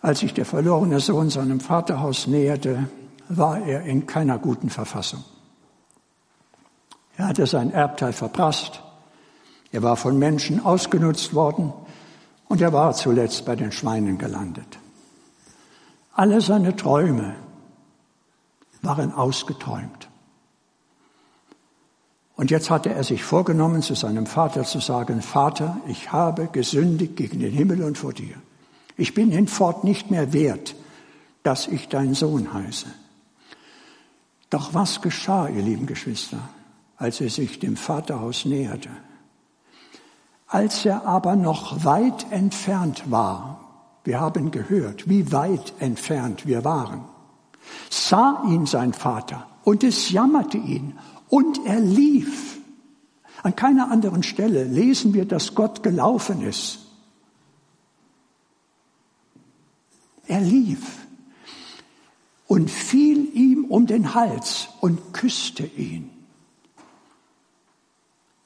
Als 0.00 0.20
sich 0.20 0.32
der 0.32 0.46
verlorene 0.46 1.00
Sohn 1.00 1.28
seinem 1.28 1.60
Vaterhaus 1.60 2.26
näherte, 2.26 2.88
war 3.28 3.60
er 3.60 3.82
in 3.82 4.06
keiner 4.06 4.38
guten 4.38 4.70
Verfassung. 4.70 5.24
Er 7.16 7.26
hatte 7.26 7.46
sein 7.46 7.72
Erbteil 7.72 8.12
verprasst, 8.12 8.80
er 9.72 9.82
war 9.82 9.96
von 9.96 10.18
Menschen 10.18 10.64
ausgenutzt 10.64 11.34
worden 11.34 11.72
und 12.48 12.60
er 12.60 12.72
war 12.72 12.94
zuletzt 12.94 13.44
bei 13.44 13.54
den 13.56 13.72
Schweinen 13.72 14.18
gelandet. 14.18 14.78
Alle 16.12 16.40
seine 16.40 16.74
Träume 16.74 17.36
waren 18.82 19.12
ausgeträumt. 19.12 20.08
Und 22.34 22.50
jetzt 22.50 22.70
hatte 22.70 22.90
er 22.92 23.04
sich 23.04 23.24
vorgenommen, 23.24 23.82
zu 23.82 23.94
seinem 23.94 24.26
Vater 24.26 24.64
zu 24.64 24.78
sagen, 24.78 25.22
Vater, 25.22 25.76
ich 25.88 26.12
habe 26.12 26.46
gesündigt 26.46 27.16
gegen 27.16 27.40
den 27.40 27.52
Himmel 27.52 27.82
und 27.82 27.98
vor 27.98 28.12
dir. 28.12 28.34
Ich 28.96 29.12
bin 29.12 29.30
hinfort 29.30 29.84
nicht 29.84 30.10
mehr 30.10 30.32
wert, 30.32 30.74
dass 31.42 31.66
ich 31.66 31.88
dein 31.88 32.14
Sohn 32.14 32.52
heiße. 32.52 32.86
Doch 34.50 34.72
was 34.72 35.02
geschah, 35.02 35.48
ihr 35.48 35.62
lieben 35.62 35.86
Geschwister, 35.86 36.38
als 36.96 37.20
er 37.20 37.28
sich 37.28 37.58
dem 37.58 37.76
Vaterhaus 37.76 38.44
näherte? 38.44 38.90
Als 40.48 40.86
er 40.86 41.06
aber 41.06 41.36
noch 41.36 41.84
weit 41.84 42.32
entfernt 42.32 43.10
war, 43.10 43.60
wir 44.04 44.18
haben 44.18 44.50
gehört, 44.50 45.08
wie 45.08 45.30
weit 45.30 45.74
entfernt 45.78 46.46
wir 46.46 46.64
waren, 46.64 47.04
sah 47.90 48.42
ihn 48.48 48.64
sein 48.64 48.94
Vater 48.94 49.46
und 49.64 49.84
es 49.84 50.10
jammerte 50.10 50.56
ihn 50.56 50.98
und 51.28 51.66
er 51.66 51.80
lief. 51.80 52.58
An 53.42 53.54
keiner 53.54 53.90
anderen 53.90 54.22
Stelle 54.22 54.64
lesen 54.64 55.12
wir, 55.12 55.26
dass 55.26 55.54
Gott 55.54 55.82
gelaufen 55.82 56.40
ist. 56.40 56.78
Er 60.26 60.40
lief 60.40 61.06
und 62.46 62.70
fiel 62.70 63.28
ihm 63.34 63.66
um 63.66 63.86
den 63.86 64.14
Hals 64.14 64.68
und 64.80 65.12
küsste 65.12 65.64
ihn. 65.64 66.17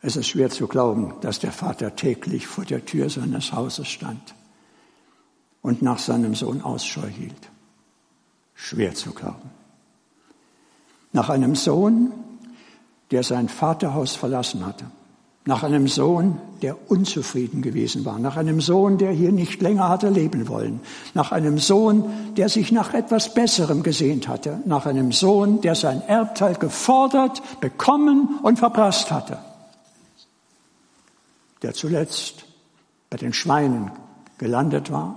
Es 0.04 0.16
ist 0.16 0.26
schwer 0.26 0.50
zu 0.50 0.66
glauben, 0.66 1.14
dass 1.20 1.38
der 1.38 1.52
Vater 1.52 1.94
täglich 1.94 2.48
vor 2.48 2.64
der 2.64 2.84
Tür 2.84 3.08
seines 3.08 3.52
Hauses 3.52 3.86
stand 3.86 4.34
und 5.62 5.80
nach 5.80 5.98
seinem 5.98 6.34
Sohn 6.34 6.60
Ausschau 6.60 7.06
hielt. 7.06 7.50
Schwer 8.52 8.94
zu 8.94 9.12
glauben. 9.12 9.50
Nach 11.12 11.30
einem 11.30 11.54
Sohn, 11.54 12.12
der 13.12 13.22
sein 13.22 13.48
Vaterhaus 13.48 14.16
verlassen 14.16 14.66
hatte. 14.66 14.86
Nach 15.44 15.62
einem 15.62 15.86
Sohn, 15.86 16.38
der 16.62 16.90
unzufrieden 16.90 17.62
gewesen 17.62 18.04
war. 18.04 18.18
Nach 18.18 18.36
einem 18.36 18.60
Sohn, 18.60 18.98
der 18.98 19.12
hier 19.12 19.32
nicht 19.32 19.60
länger 19.60 19.88
hatte 19.88 20.08
leben 20.08 20.48
wollen. 20.48 20.80
Nach 21.14 21.30
einem 21.30 21.58
Sohn, 21.58 22.04
der 22.36 22.48
sich 22.48 22.72
nach 22.72 22.94
etwas 22.94 23.34
Besserem 23.34 23.82
gesehnt 23.82 24.26
hatte. 24.26 24.60
Nach 24.66 24.86
einem 24.86 25.12
Sohn, 25.12 25.60
der 25.60 25.74
sein 25.74 26.02
Erbteil 26.02 26.54
gefordert, 26.54 27.42
bekommen 27.60 28.40
und 28.42 28.58
verprasst 28.58 29.12
hatte 29.12 29.38
der 31.62 31.74
zuletzt 31.74 32.44
bei 33.10 33.16
den 33.16 33.32
Schweinen 33.32 33.90
gelandet 34.38 34.90
war 34.90 35.16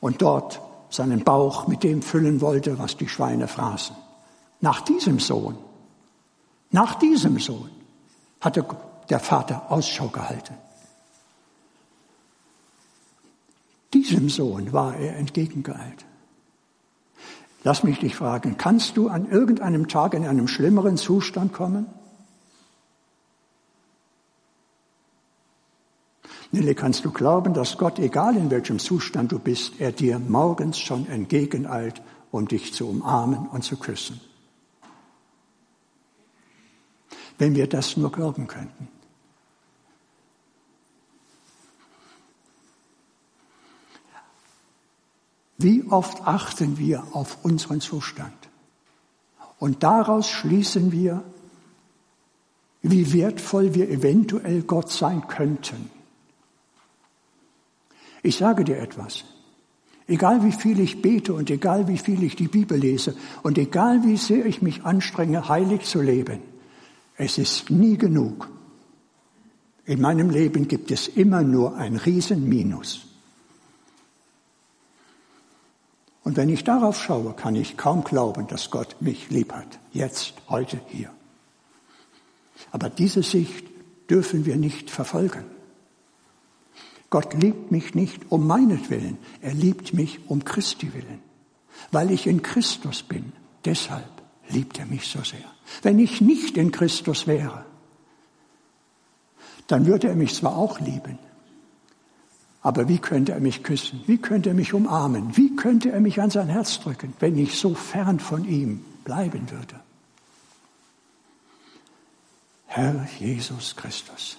und 0.00 0.22
dort 0.22 0.60
seinen 0.90 1.24
Bauch 1.24 1.66
mit 1.66 1.82
dem 1.82 2.02
füllen 2.02 2.40
wollte, 2.40 2.78
was 2.78 2.96
die 2.96 3.08
Schweine 3.08 3.48
fraßen. 3.48 3.96
Nach 4.60 4.80
diesem 4.80 5.18
Sohn, 5.18 5.58
nach 6.70 6.94
diesem 6.94 7.38
Sohn 7.38 7.70
hatte 8.40 8.64
der 9.08 9.18
Vater 9.18 9.70
Ausschau 9.70 10.08
gehalten. 10.08 10.54
Diesem 13.92 14.28
Sohn 14.28 14.72
war 14.72 14.96
er 14.96 15.16
entgegengeeilt. 15.16 16.04
Lass 17.62 17.82
mich 17.82 17.98
dich 17.98 18.14
fragen, 18.14 18.56
kannst 18.58 18.96
du 18.96 19.08
an 19.08 19.30
irgendeinem 19.30 19.88
Tag 19.88 20.14
in 20.14 20.26
einem 20.26 20.48
schlimmeren 20.48 20.96
Zustand 20.96 21.52
kommen? 21.52 21.86
Nille, 26.54 26.76
kannst 26.76 27.04
du 27.04 27.10
glauben, 27.10 27.52
dass 27.52 27.78
Gott, 27.78 27.98
egal 27.98 28.36
in 28.36 28.48
welchem 28.48 28.78
Zustand 28.78 29.32
du 29.32 29.40
bist, 29.40 29.80
er 29.80 29.90
dir 29.90 30.20
morgens 30.20 30.78
schon 30.78 31.04
entgegeneilt, 31.08 32.00
um 32.30 32.46
dich 32.46 32.72
zu 32.72 32.88
umarmen 32.88 33.48
und 33.48 33.64
zu 33.64 33.76
küssen? 33.76 34.20
Wenn 37.38 37.56
wir 37.56 37.66
das 37.66 37.96
nur 37.96 38.12
glauben 38.12 38.46
könnten. 38.46 38.86
Wie 45.58 45.82
oft 45.90 46.24
achten 46.24 46.78
wir 46.78 47.04
auf 47.16 47.44
unseren 47.44 47.80
Zustand? 47.80 48.48
Und 49.58 49.82
daraus 49.82 50.28
schließen 50.30 50.92
wir, 50.92 51.24
wie 52.82 53.12
wertvoll 53.12 53.74
wir 53.74 53.90
eventuell 53.90 54.62
Gott 54.62 54.92
sein 54.92 55.26
könnten. 55.26 55.90
Ich 58.24 58.38
sage 58.38 58.64
dir 58.64 58.78
etwas. 58.78 59.22
Egal 60.06 60.42
wie 60.42 60.52
viel 60.52 60.80
ich 60.80 61.02
bete 61.02 61.34
und 61.34 61.50
egal 61.50 61.88
wie 61.88 61.98
viel 61.98 62.22
ich 62.22 62.36
die 62.36 62.48
Bibel 62.48 62.78
lese 62.78 63.14
und 63.42 63.58
egal 63.58 64.02
wie 64.02 64.16
sehr 64.16 64.46
ich 64.46 64.62
mich 64.62 64.82
anstrenge, 64.82 65.46
heilig 65.48 65.82
zu 65.84 66.00
leben, 66.00 66.40
es 67.18 67.36
ist 67.36 67.70
nie 67.70 67.98
genug. 67.98 68.48
In 69.84 70.00
meinem 70.00 70.30
Leben 70.30 70.68
gibt 70.68 70.90
es 70.90 71.06
immer 71.06 71.42
nur 71.42 71.76
ein 71.76 71.96
Riesenminus. 71.96 73.06
Und 76.22 76.38
wenn 76.38 76.48
ich 76.48 76.64
darauf 76.64 77.02
schaue, 77.02 77.34
kann 77.34 77.54
ich 77.54 77.76
kaum 77.76 78.04
glauben, 78.04 78.46
dass 78.46 78.70
Gott 78.70 78.96
mich 79.00 79.28
lieb 79.28 79.52
hat. 79.52 79.78
Jetzt, 79.92 80.32
heute, 80.48 80.80
hier. 80.88 81.10
Aber 82.72 82.88
diese 82.88 83.22
Sicht 83.22 83.66
dürfen 84.08 84.46
wir 84.46 84.56
nicht 84.56 84.90
verfolgen. 84.90 85.44
Gott 87.14 87.32
liebt 87.34 87.70
mich 87.70 87.94
nicht 87.94 88.32
um 88.32 88.44
meinetwillen, 88.44 89.18
er 89.40 89.54
liebt 89.54 89.94
mich 89.94 90.28
um 90.28 90.44
Christi 90.44 90.92
willen. 90.94 91.20
Weil 91.92 92.10
ich 92.10 92.26
in 92.26 92.42
Christus 92.42 93.04
bin, 93.04 93.32
deshalb 93.64 94.10
liebt 94.48 94.80
er 94.80 94.86
mich 94.86 95.06
so 95.06 95.22
sehr. 95.22 95.48
Wenn 95.82 96.00
ich 96.00 96.20
nicht 96.20 96.56
in 96.56 96.72
Christus 96.72 97.28
wäre, 97.28 97.66
dann 99.68 99.86
würde 99.86 100.08
er 100.08 100.16
mich 100.16 100.34
zwar 100.34 100.56
auch 100.56 100.80
lieben, 100.80 101.20
aber 102.62 102.88
wie 102.88 102.98
könnte 102.98 103.30
er 103.30 103.40
mich 103.40 103.62
küssen? 103.62 104.02
Wie 104.08 104.18
könnte 104.18 104.48
er 104.48 104.56
mich 104.56 104.74
umarmen? 104.74 105.36
Wie 105.36 105.54
könnte 105.54 105.92
er 105.92 106.00
mich 106.00 106.20
an 106.20 106.30
sein 106.30 106.48
Herz 106.48 106.80
drücken, 106.80 107.12
wenn 107.20 107.38
ich 107.38 107.56
so 107.56 107.76
fern 107.76 108.18
von 108.18 108.44
ihm 108.44 108.84
bleiben 109.04 109.48
würde? 109.52 109.78
Herr 112.66 113.06
Jesus 113.20 113.76
Christus. 113.76 114.36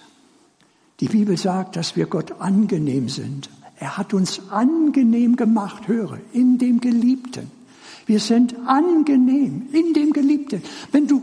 Die 1.00 1.08
Bibel 1.08 1.36
sagt, 1.36 1.76
dass 1.76 1.96
wir 1.96 2.06
Gott 2.06 2.40
angenehm 2.40 3.08
sind. 3.08 3.50
Er 3.78 3.98
hat 3.98 4.14
uns 4.14 4.40
angenehm 4.50 5.36
gemacht, 5.36 5.88
höre, 5.88 6.18
in 6.32 6.56
dem 6.56 6.80
Geliebten. 6.80 7.50
Wir 8.06 8.20
sind 8.20 8.54
angenehm 8.66 9.66
in 9.72 9.92
dem 9.92 10.12
Geliebten. 10.12 10.62
Wenn 10.92 11.06
du 11.06 11.22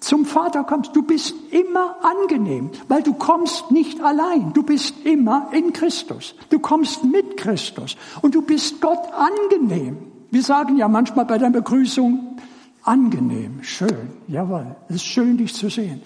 zum 0.00 0.26
Vater 0.26 0.64
kommst, 0.64 0.94
du 0.94 1.02
bist 1.02 1.34
immer 1.50 1.96
angenehm, 2.02 2.70
weil 2.88 3.02
du 3.02 3.14
kommst 3.14 3.70
nicht 3.70 4.00
allein, 4.02 4.52
du 4.52 4.62
bist 4.62 4.94
immer 5.04 5.48
in 5.52 5.72
Christus. 5.72 6.34
Du 6.50 6.58
kommst 6.58 7.02
mit 7.04 7.38
Christus 7.38 7.96
und 8.20 8.34
du 8.34 8.42
bist 8.42 8.80
Gott 8.80 9.00
angenehm. 9.14 9.96
Wir 10.30 10.42
sagen 10.42 10.76
ja 10.76 10.88
manchmal 10.88 11.24
bei 11.24 11.38
der 11.38 11.50
Begrüßung, 11.50 12.36
angenehm, 12.82 13.62
schön, 13.62 14.10
jawohl, 14.28 14.76
es 14.88 14.96
ist 14.96 15.06
schön, 15.06 15.38
dich 15.38 15.54
zu 15.54 15.68
sehen. 15.70 16.02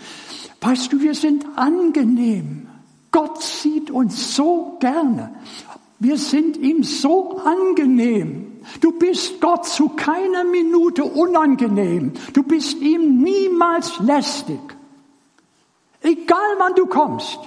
Weißt 0.60 0.92
du, 0.92 1.00
wir 1.00 1.14
sind 1.14 1.44
angenehm. 1.56 2.69
Gott 3.10 3.42
sieht 3.42 3.90
uns 3.90 4.34
so 4.34 4.76
gerne. 4.80 5.34
Wir 5.98 6.16
sind 6.16 6.56
ihm 6.56 6.82
so 6.82 7.38
angenehm. 7.38 8.60
Du 8.80 8.92
bist 8.92 9.40
Gott 9.40 9.66
zu 9.66 9.90
keiner 9.90 10.44
Minute 10.44 11.04
unangenehm. 11.04 12.12
Du 12.32 12.42
bist 12.42 12.78
ihm 12.78 13.22
niemals 13.22 13.98
lästig. 14.00 14.60
Egal 16.00 16.56
wann 16.58 16.74
du 16.74 16.86
kommst. 16.86 17.38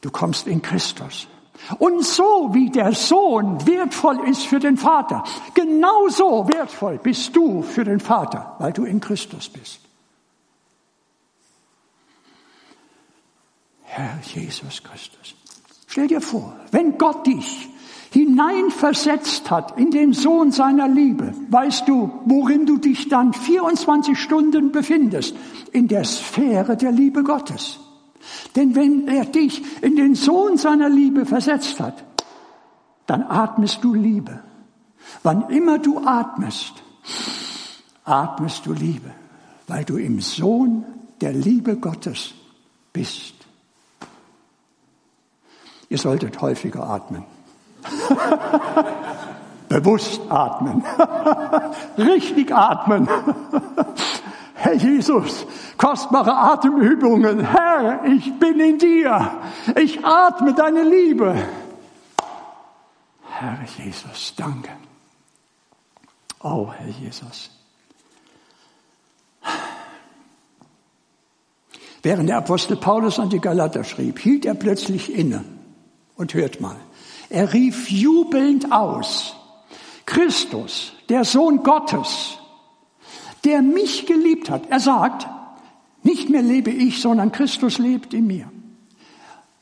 Du 0.00 0.10
kommst 0.10 0.46
in 0.46 0.62
Christus. 0.62 1.26
Und 1.78 2.04
so 2.04 2.50
wie 2.52 2.70
der 2.70 2.92
Sohn 2.92 3.66
wertvoll 3.66 4.28
ist 4.28 4.46
für 4.46 4.58
den 4.58 4.76
Vater, 4.76 5.24
genauso 5.54 6.46
wertvoll 6.48 6.98
bist 7.02 7.34
du 7.34 7.62
für 7.62 7.84
den 7.84 8.00
Vater, 8.00 8.56
weil 8.58 8.72
du 8.72 8.84
in 8.84 9.00
Christus 9.00 9.48
bist. 9.48 9.80
Herr 13.96 14.18
Jesus 14.24 14.82
Christus. 14.82 15.36
Stell 15.86 16.08
dir 16.08 16.20
vor, 16.20 16.56
wenn 16.72 16.98
Gott 16.98 17.28
dich 17.28 17.68
hineinversetzt 18.10 19.48
hat 19.52 19.78
in 19.78 19.92
den 19.92 20.12
Sohn 20.12 20.50
seiner 20.50 20.88
Liebe, 20.88 21.32
weißt 21.48 21.86
du, 21.86 22.10
worin 22.24 22.66
du 22.66 22.78
dich 22.78 23.08
dann 23.08 23.32
24 23.32 24.18
Stunden 24.18 24.72
befindest? 24.72 25.36
In 25.70 25.86
der 25.86 26.02
Sphäre 26.02 26.76
der 26.76 26.90
Liebe 26.90 27.22
Gottes. 27.22 27.78
Denn 28.56 28.74
wenn 28.74 29.06
er 29.06 29.26
dich 29.26 29.62
in 29.80 29.94
den 29.94 30.16
Sohn 30.16 30.56
seiner 30.56 30.88
Liebe 30.88 31.24
versetzt 31.24 31.78
hat, 31.78 32.02
dann 33.06 33.22
atmest 33.22 33.84
du 33.84 33.94
Liebe. 33.94 34.42
Wann 35.22 35.50
immer 35.50 35.78
du 35.78 36.04
atmest, 36.04 36.72
atmest 38.04 38.66
du 38.66 38.72
Liebe, 38.72 39.12
weil 39.68 39.84
du 39.84 39.98
im 39.98 40.20
Sohn 40.20 40.84
der 41.20 41.32
Liebe 41.32 41.76
Gottes 41.76 42.34
bist. 42.92 43.43
Ihr 45.94 45.98
solltet 45.98 46.40
häufiger 46.40 46.90
atmen. 46.90 47.24
Bewusst 49.68 50.20
atmen. 50.28 50.84
Richtig 51.96 52.52
atmen. 52.52 53.08
Herr 54.54 54.74
Jesus, 54.74 55.46
kostbare 55.78 56.36
Atemübungen. 56.36 57.46
Herr, 57.46 58.04
ich 58.06 58.36
bin 58.40 58.58
in 58.58 58.78
dir. 58.78 59.30
Ich 59.80 60.04
atme 60.04 60.52
deine 60.52 60.82
Liebe. 60.82 61.36
Herr 63.28 63.58
Jesus, 63.78 64.34
danke. 64.36 64.70
Oh, 66.42 66.72
Herr 66.76 66.88
Jesus. 66.88 67.52
Während 72.02 72.28
der 72.28 72.38
Apostel 72.38 72.76
Paulus 72.76 73.20
an 73.20 73.30
die 73.30 73.40
Galater 73.40 73.84
schrieb, 73.84 74.18
hielt 74.18 74.44
er 74.44 74.54
plötzlich 74.54 75.16
inne 75.16 75.44
und 76.16 76.34
hört 76.34 76.60
mal. 76.60 76.76
Er 77.30 77.52
rief 77.52 77.90
jubelnd 77.90 78.72
aus, 78.72 79.34
Christus, 80.06 80.92
der 81.08 81.24
Sohn 81.24 81.62
Gottes, 81.62 82.38
der 83.44 83.62
mich 83.62 84.06
geliebt 84.06 84.50
hat. 84.50 84.70
Er 84.70 84.80
sagt, 84.80 85.26
nicht 86.02 86.28
mehr 86.28 86.42
lebe 86.42 86.70
ich, 86.70 87.00
sondern 87.00 87.32
Christus 87.32 87.78
lebt 87.78 88.14
in 88.14 88.26
mir. 88.26 88.50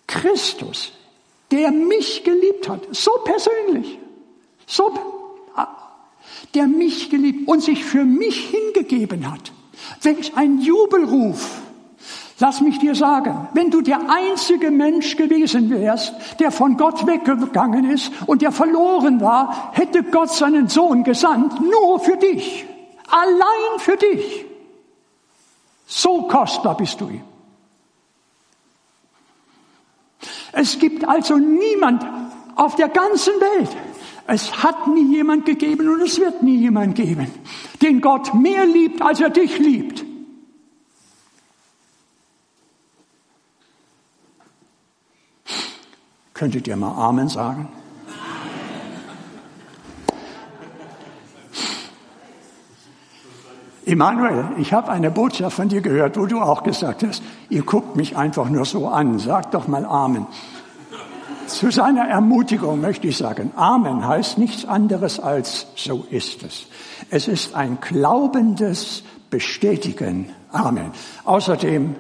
Christus, 0.07 0.93
der 1.51 1.71
mich 1.71 2.25
geliebt 2.25 2.69
hat, 2.69 2.83
so 2.91 3.13
persönlich, 3.25 3.99
so, 4.67 4.93
der 6.55 6.67
mich 6.67 7.11
geliebt 7.11 7.49
und 7.49 7.63
sich 7.63 7.85
für 7.85 8.05
mich 8.05 8.51
hingegeben 8.51 9.31
hat. 9.31 9.53
Welch 10.03 10.37
ein 10.37 10.61
Jubelruf. 10.61 11.63
Lass 12.43 12.61
mich 12.61 12.81
dir 12.81 12.97
sagen, 12.97 13.47
wenn 13.55 13.71
du 13.71 13.83
der 13.83 14.01
einzige 14.11 14.73
Mensch 14.73 15.17
gewesen 15.17 15.71
wärst, 15.71 16.13
der 16.41 16.51
von 16.51 16.77
Gott 16.77 17.07
weggegangen 17.07 17.89
ist 17.89 18.11
und 18.27 18.43
der 18.43 18.51
verloren 18.51 19.21
war, 19.21 19.71
hätte 19.75 20.03
Gott 20.03 20.31
seinen 20.31 20.67
Sohn 20.67 21.05
gesandt, 21.05 21.61
nur 21.61 22.01
für 22.01 22.17
dich, 22.17 22.67
allein 23.09 23.79
für 23.79 23.97
dich. 23.97 24.45
So 25.87 26.23
kostbar 26.23 26.77
bist 26.77 27.01
du 27.01 27.11
ihm. 27.11 27.23
Es 30.51 30.81
gibt 30.81 31.09
also 31.09 31.37
niemand 31.37 32.05
auf 32.57 32.75
der 32.75 32.89
ganzen 32.89 33.35
Welt, 33.35 33.71
es 34.27 34.65
hat 34.65 34.89
nie 34.89 35.15
jemand 35.15 35.47
gegeben 35.47 35.89
und 35.89 36.01
es 36.01 36.19
wird 36.19 36.43
nie 36.43 36.57
jemand 36.57 36.97
geben, 36.97 37.31
den 37.81 38.01
Gott 38.01 38.35
mehr 38.35 38.67
liebt, 38.67 39.01
als 39.01 39.21
er 39.21 39.31
dich 39.31 39.61
liebt. 39.61 40.12
Könntet 46.43 46.67
ihr 46.67 46.77
mal 46.77 46.97
Amen 46.97 47.29
sagen? 47.29 47.69
Emanuel, 53.87 54.47
ich 54.59 54.73
habe 54.73 54.91
eine 54.91 55.13
Botschaft 55.13 55.55
von 55.55 55.69
dir 55.69 55.83
gehört, 55.83 56.19
wo 56.19 56.27
du 56.27 56.41
auch 56.41 56.65
gesagt 56.65 57.05
hast, 57.05 57.23
ihr 57.49 57.63
guckt 57.63 57.95
mich 57.95 58.17
einfach 58.17 58.49
nur 58.49 58.65
so 58.65 58.89
an, 58.89 59.21
sagt 59.21 59.55
doch 59.55 59.69
mal 59.69 59.85
Amen. 59.85 60.27
Zu 61.47 61.71
seiner 61.71 62.09
Ermutigung 62.09 62.81
möchte 62.81 63.07
ich 63.07 63.19
sagen, 63.19 63.53
Amen 63.55 64.05
heißt 64.05 64.39
nichts 64.39 64.65
anderes 64.65 65.21
als 65.21 65.69
so 65.77 66.05
ist 66.11 66.43
es. 66.43 66.67
Es 67.09 67.29
ist 67.29 67.55
ein 67.55 67.79
glaubendes 67.81 69.05
Bestätigen. 69.31 70.31
Amen. 70.51 70.91
Außerdem 71.23 71.95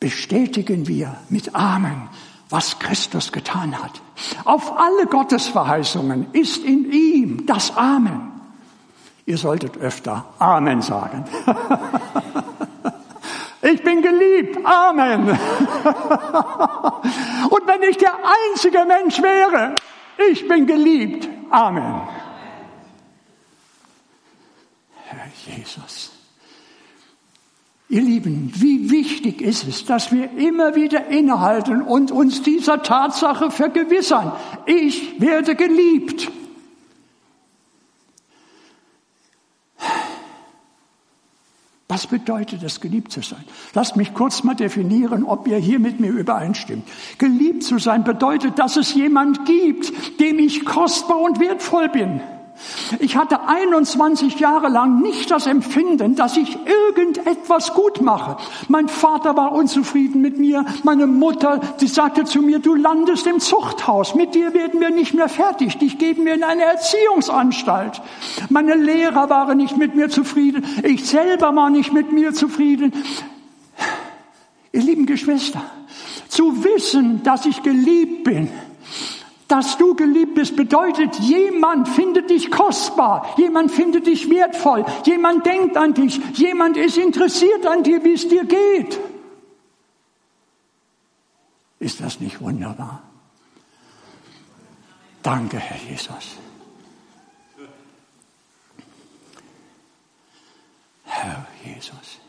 bestätigen 0.00 0.88
wir 0.88 1.16
mit 1.28 1.54
Amen, 1.54 2.08
was 2.50 2.78
Christus 2.78 3.32
getan 3.32 3.80
hat. 3.82 4.00
Auf 4.44 4.78
alle 4.78 5.06
Gottesverheißungen 5.06 6.28
ist 6.32 6.64
in 6.64 6.90
ihm 6.92 7.46
das 7.46 7.76
Amen. 7.76 8.32
Ihr 9.26 9.38
solltet 9.38 9.76
öfter 9.76 10.24
Amen 10.38 10.82
sagen. 10.82 11.24
Ich 13.60 13.82
bin 13.82 14.02
geliebt. 14.02 14.64
Amen. 14.64 15.28
Und 15.28 15.38
wenn 17.66 17.82
ich 17.90 17.96
der 17.96 18.14
einzige 18.14 18.84
Mensch 18.84 19.20
wäre, 19.20 19.74
ich 20.30 20.46
bin 20.46 20.64
geliebt. 20.66 21.28
Amen. 21.50 22.02
Herr 25.06 25.26
Jesus. 25.44 26.07
Ihr 27.90 28.02
Lieben, 28.02 28.52
wie 28.54 28.90
wichtig 28.90 29.40
ist 29.40 29.66
es, 29.66 29.86
dass 29.86 30.12
wir 30.12 30.36
immer 30.36 30.74
wieder 30.74 31.06
innehalten 31.06 31.80
und 31.80 32.10
uns 32.10 32.42
dieser 32.42 32.82
Tatsache 32.82 33.50
vergewissern. 33.50 34.32
Ich 34.66 35.18
werde 35.20 35.54
geliebt. 35.54 36.30
Was 41.88 42.06
bedeutet 42.06 42.62
es, 42.62 42.82
geliebt 42.82 43.10
zu 43.10 43.22
sein? 43.22 43.42
Lasst 43.72 43.96
mich 43.96 44.12
kurz 44.12 44.44
mal 44.44 44.54
definieren, 44.54 45.24
ob 45.24 45.48
ihr 45.48 45.56
hier 45.56 45.78
mit 45.78 45.98
mir 45.98 46.12
übereinstimmt. 46.12 46.86
Geliebt 47.16 47.62
zu 47.62 47.78
sein 47.78 48.04
bedeutet, 48.04 48.58
dass 48.58 48.76
es 48.76 48.92
jemand 48.92 49.46
gibt, 49.46 50.20
dem 50.20 50.38
ich 50.38 50.66
kostbar 50.66 51.18
und 51.18 51.40
wertvoll 51.40 51.88
bin. 51.88 52.20
Ich 52.98 53.16
hatte 53.16 53.46
21 53.46 54.40
Jahre 54.40 54.68
lang 54.68 55.00
nicht 55.00 55.30
das 55.30 55.46
Empfinden, 55.46 56.16
dass 56.16 56.36
ich 56.36 56.58
irgendetwas 56.66 57.74
gut 57.74 58.00
mache. 58.00 58.36
Mein 58.68 58.88
Vater 58.88 59.36
war 59.36 59.52
unzufrieden 59.52 60.20
mit 60.20 60.38
mir. 60.38 60.64
Meine 60.82 61.06
Mutter, 61.06 61.60
die 61.80 61.86
sagte 61.86 62.24
zu 62.24 62.42
mir, 62.42 62.58
du 62.58 62.74
landest 62.74 63.26
im 63.26 63.40
Zuchthaus. 63.40 64.14
Mit 64.14 64.34
dir 64.34 64.54
werden 64.54 64.80
wir 64.80 64.90
nicht 64.90 65.14
mehr 65.14 65.28
fertig. 65.28 65.78
Dich 65.78 65.98
geben 65.98 66.24
wir 66.24 66.34
in 66.34 66.44
eine 66.44 66.64
Erziehungsanstalt. 66.64 68.00
Meine 68.48 68.74
Lehrer 68.74 69.30
waren 69.30 69.58
nicht 69.58 69.76
mit 69.76 69.94
mir 69.94 70.08
zufrieden. 70.08 70.64
Ich 70.82 71.06
selber 71.06 71.54
war 71.54 71.70
nicht 71.70 71.92
mit 71.92 72.12
mir 72.12 72.32
zufrieden. 72.32 72.92
Ihr 74.72 74.82
lieben 74.82 75.06
Geschwister, 75.06 75.62
zu 76.28 76.62
wissen, 76.62 77.22
dass 77.22 77.46
ich 77.46 77.62
geliebt 77.62 78.24
bin, 78.24 78.48
dass 79.48 79.78
du 79.78 79.94
geliebt 79.94 80.34
bist, 80.34 80.56
bedeutet, 80.56 81.18
jemand 81.20 81.88
findet 81.88 82.28
dich 82.28 82.50
kostbar, 82.50 83.34
jemand 83.38 83.72
findet 83.72 84.06
dich 84.06 84.28
wertvoll, 84.28 84.84
jemand 85.06 85.46
denkt 85.46 85.76
an 85.76 85.94
dich, 85.94 86.20
jemand 86.34 86.76
ist 86.76 86.98
interessiert 86.98 87.66
an 87.66 87.82
dir, 87.82 88.04
wie 88.04 88.12
es 88.12 88.28
dir 88.28 88.44
geht. 88.44 89.00
Ist 91.80 92.00
das 92.00 92.20
nicht 92.20 92.40
wunderbar? 92.40 93.02
Danke, 95.22 95.58
Herr 95.58 95.78
Jesus. 95.90 96.36
Herr 101.04 101.46
Jesus, 101.64 102.20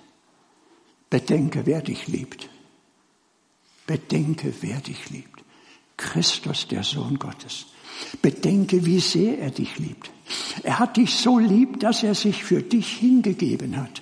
bedenke, 1.09 1.65
wer 1.65 1.81
dich 1.81 2.07
liebt. 2.07 2.49
Bedenke, 3.85 4.53
wer 4.61 4.77
dich 4.79 5.09
liebt. 5.09 5.43
Christus, 5.99 6.67
der 6.67 6.83
Sohn 6.83 7.19
Gottes. 7.19 7.65
Bedenke, 8.21 8.85
wie 8.85 9.01
sehr 9.01 9.37
er 9.39 9.51
dich 9.51 9.77
liebt. 9.77 10.09
Er 10.63 10.79
hat 10.79 10.95
dich 10.95 11.15
so 11.15 11.37
lieb, 11.37 11.79
dass 11.81 12.03
er 12.03 12.15
sich 12.15 12.43
für 12.43 12.63
dich 12.63 12.97
hingegeben 12.97 13.75
hat. 13.75 14.01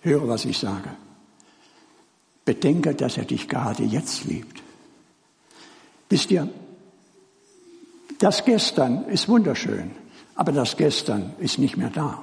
Höre, 0.00 0.26
was 0.26 0.46
ich 0.46 0.56
sage. 0.56 0.90
Bedenke, 2.44 2.94
dass 2.94 3.18
er 3.18 3.24
dich 3.24 3.48
gerade 3.48 3.82
jetzt 3.82 4.24
liebt. 4.24 4.62
Wisst 6.08 6.30
ihr, 6.30 6.48
das 8.18 8.44
Gestern 8.44 9.04
ist 9.04 9.28
wunderschön, 9.28 9.90
aber 10.34 10.52
das 10.52 10.76
Gestern 10.76 11.34
ist 11.40 11.58
nicht 11.58 11.76
mehr 11.76 11.90
da. 11.90 12.22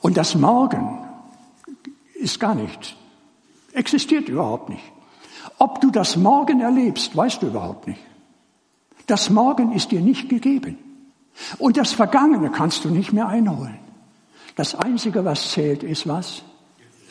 Und 0.00 0.16
das 0.16 0.34
Morgen 0.34 1.06
ist 2.14 2.40
gar 2.40 2.54
nicht, 2.54 2.96
existiert 3.72 4.28
überhaupt 4.28 4.70
nicht. 4.70 4.84
Ob 5.58 5.80
du 5.80 5.90
das 5.90 6.16
Morgen 6.16 6.60
erlebst, 6.60 7.16
weißt 7.16 7.42
du 7.42 7.48
überhaupt 7.48 7.86
nicht. 7.86 8.00
Das 9.06 9.30
Morgen 9.30 9.72
ist 9.72 9.90
dir 9.90 10.00
nicht 10.00 10.28
gegeben. 10.28 10.78
Und 11.58 11.76
das 11.76 11.92
Vergangene 11.92 12.50
kannst 12.50 12.84
du 12.84 12.90
nicht 12.90 13.12
mehr 13.12 13.28
einholen. 13.28 13.78
Das 14.56 14.74
Einzige, 14.74 15.24
was 15.24 15.52
zählt, 15.52 15.82
ist 15.82 16.06
was? 16.06 16.42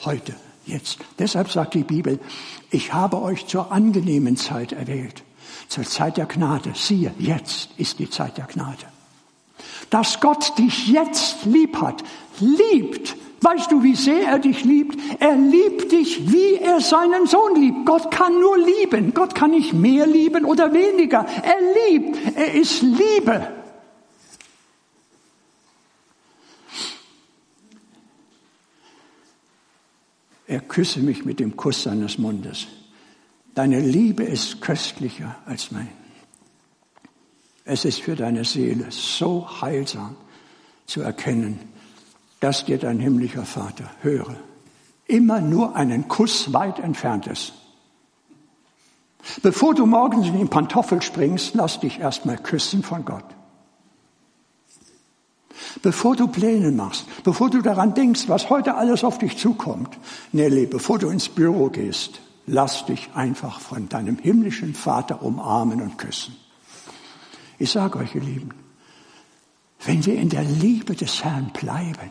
Heute, 0.06 0.36
jetzt. 0.65 1.00
Deshalb 1.18 1.52
sagt 1.52 1.74
die 1.74 1.84
Bibel, 1.84 2.20
ich 2.70 2.94
habe 2.94 3.22
euch 3.22 3.48
zur 3.48 3.72
angenehmen 3.72 4.38
Zeit 4.38 4.72
erwählt. 4.72 5.24
Zur 5.68 5.84
Zeit 5.84 6.18
der 6.18 6.26
Gnade. 6.26 6.72
Siehe, 6.76 7.13
jetzt 7.18 7.70
ist 7.78 8.00
die 8.00 8.10
Zeit 8.10 8.38
der 8.38 8.46
Gnade. 8.46 8.86
Dass 9.89 10.20
Gott 10.20 10.58
dich 10.58 10.88
jetzt 10.88 11.46
lieb 11.46 11.82
hat, 11.82 12.04
liebt, 12.39 13.15
Weißt 13.41 13.71
du, 13.71 13.84
wie 13.84 13.95
sehr 13.95 14.28
er 14.28 14.39
dich 14.39 14.65
liebt? 14.65 14.99
Er 15.19 15.36
liebt 15.36 15.91
dich, 15.91 16.32
wie 16.32 16.56
er 16.56 16.82
seinen 16.82 17.25
Sohn 17.25 17.56
liebt. 17.56 17.86
Gott 17.86 18.12
kann 18.12 18.39
nur 18.39 18.58
lieben. 18.58 19.13
Gott 19.13 19.34
kann 19.34 19.52
nicht 19.52 19.73
mehr 19.73 20.06
lieben 20.06 20.45
oder 20.45 20.73
weniger. 20.73 21.25
Er 21.43 21.89
liebt. 21.89 22.38
Er 22.38 22.54
ist 22.54 22.82
Liebe. 22.82 23.47
Er 30.47 30.62
küsse 30.62 30.99
mich 30.99 31.25
mit 31.25 31.39
dem 31.39 31.56
Kuss 31.56 31.84
seines 31.84 32.17
Mundes. 32.17 32.65
Deine 33.54 33.80
Liebe 33.80 34.23
ist 34.23 34.62
köstlicher 34.62 35.38
als 35.45 35.71
mein. 35.71 35.89
Es 37.65 37.86
ist 37.86 38.02
für 38.02 38.15
deine 38.15 38.43
Seele 38.43 38.88
so 38.89 39.47
heilsam 39.62 40.15
zu 40.88 41.02
erkennen, 41.02 41.60
dass 42.39 42.65
dir 42.65 42.78
dein 42.78 42.99
himmlischer 42.99 43.45
Vater, 43.45 43.89
höre, 44.02 44.36
immer 45.08 45.41
nur 45.41 45.75
einen 45.75 46.08
Kuss 46.08 46.54
weit 46.54 46.80
entfernt 46.80 47.28
ist. 47.28 47.54
Bevor 49.41 49.75
du 49.75 49.86
morgens 49.86 50.28
in 50.28 50.38
den 50.38 50.49
Pantoffel 50.49 51.02
springst, 51.02 51.54
lass 51.56 51.80
dich 51.80 51.99
erstmal 51.99 52.38
küssen 52.38 52.84
von 52.84 53.04
Gott. 53.04 53.25
Bevor 55.82 56.15
du 56.15 56.28
Pläne 56.28 56.71
machst, 56.71 57.06
bevor 57.23 57.49
du 57.49 57.62
daran 57.62 57.93
denkst, 57.93 58.28
was 58.28 58.49
heute 58.49 58.75
alles 58.75 59.04
auf 59.04 59.17
dich 59.17 59.38
zukommt, 59.38 59.97
Nelly, 60.32 60.65
bevor 60.65 60.99
du 60.99 61.10
ins 61.10 61.30
Büro 61.30 61.69
gehst, 61.69 62.21
lass 62.47 62.86
dich 62.86 63.10
einfach 63.13 63.60
von 63.60 63.89
deinem 63.89 64.17
himmlischen 64.17 64.73
Vater 64.73 65.21
umarmen 65.21 65.82
und 65.82 65.97
küssen. 65.97 66.36
Ich 67.58 67.71
sage 67.71 67.99
euch, 67.99 68.15
ihr 68.15 68.21
Lieben, 68.21 68.49
wenn 69.86 70.06
wir 70.06 70.15
in 70.15 70.30
der 70.30 70.43
Liebe 70.43 70.95
des 70.95 71.23
Herrn 71.23 71.52
bleiben, 71.54 72.10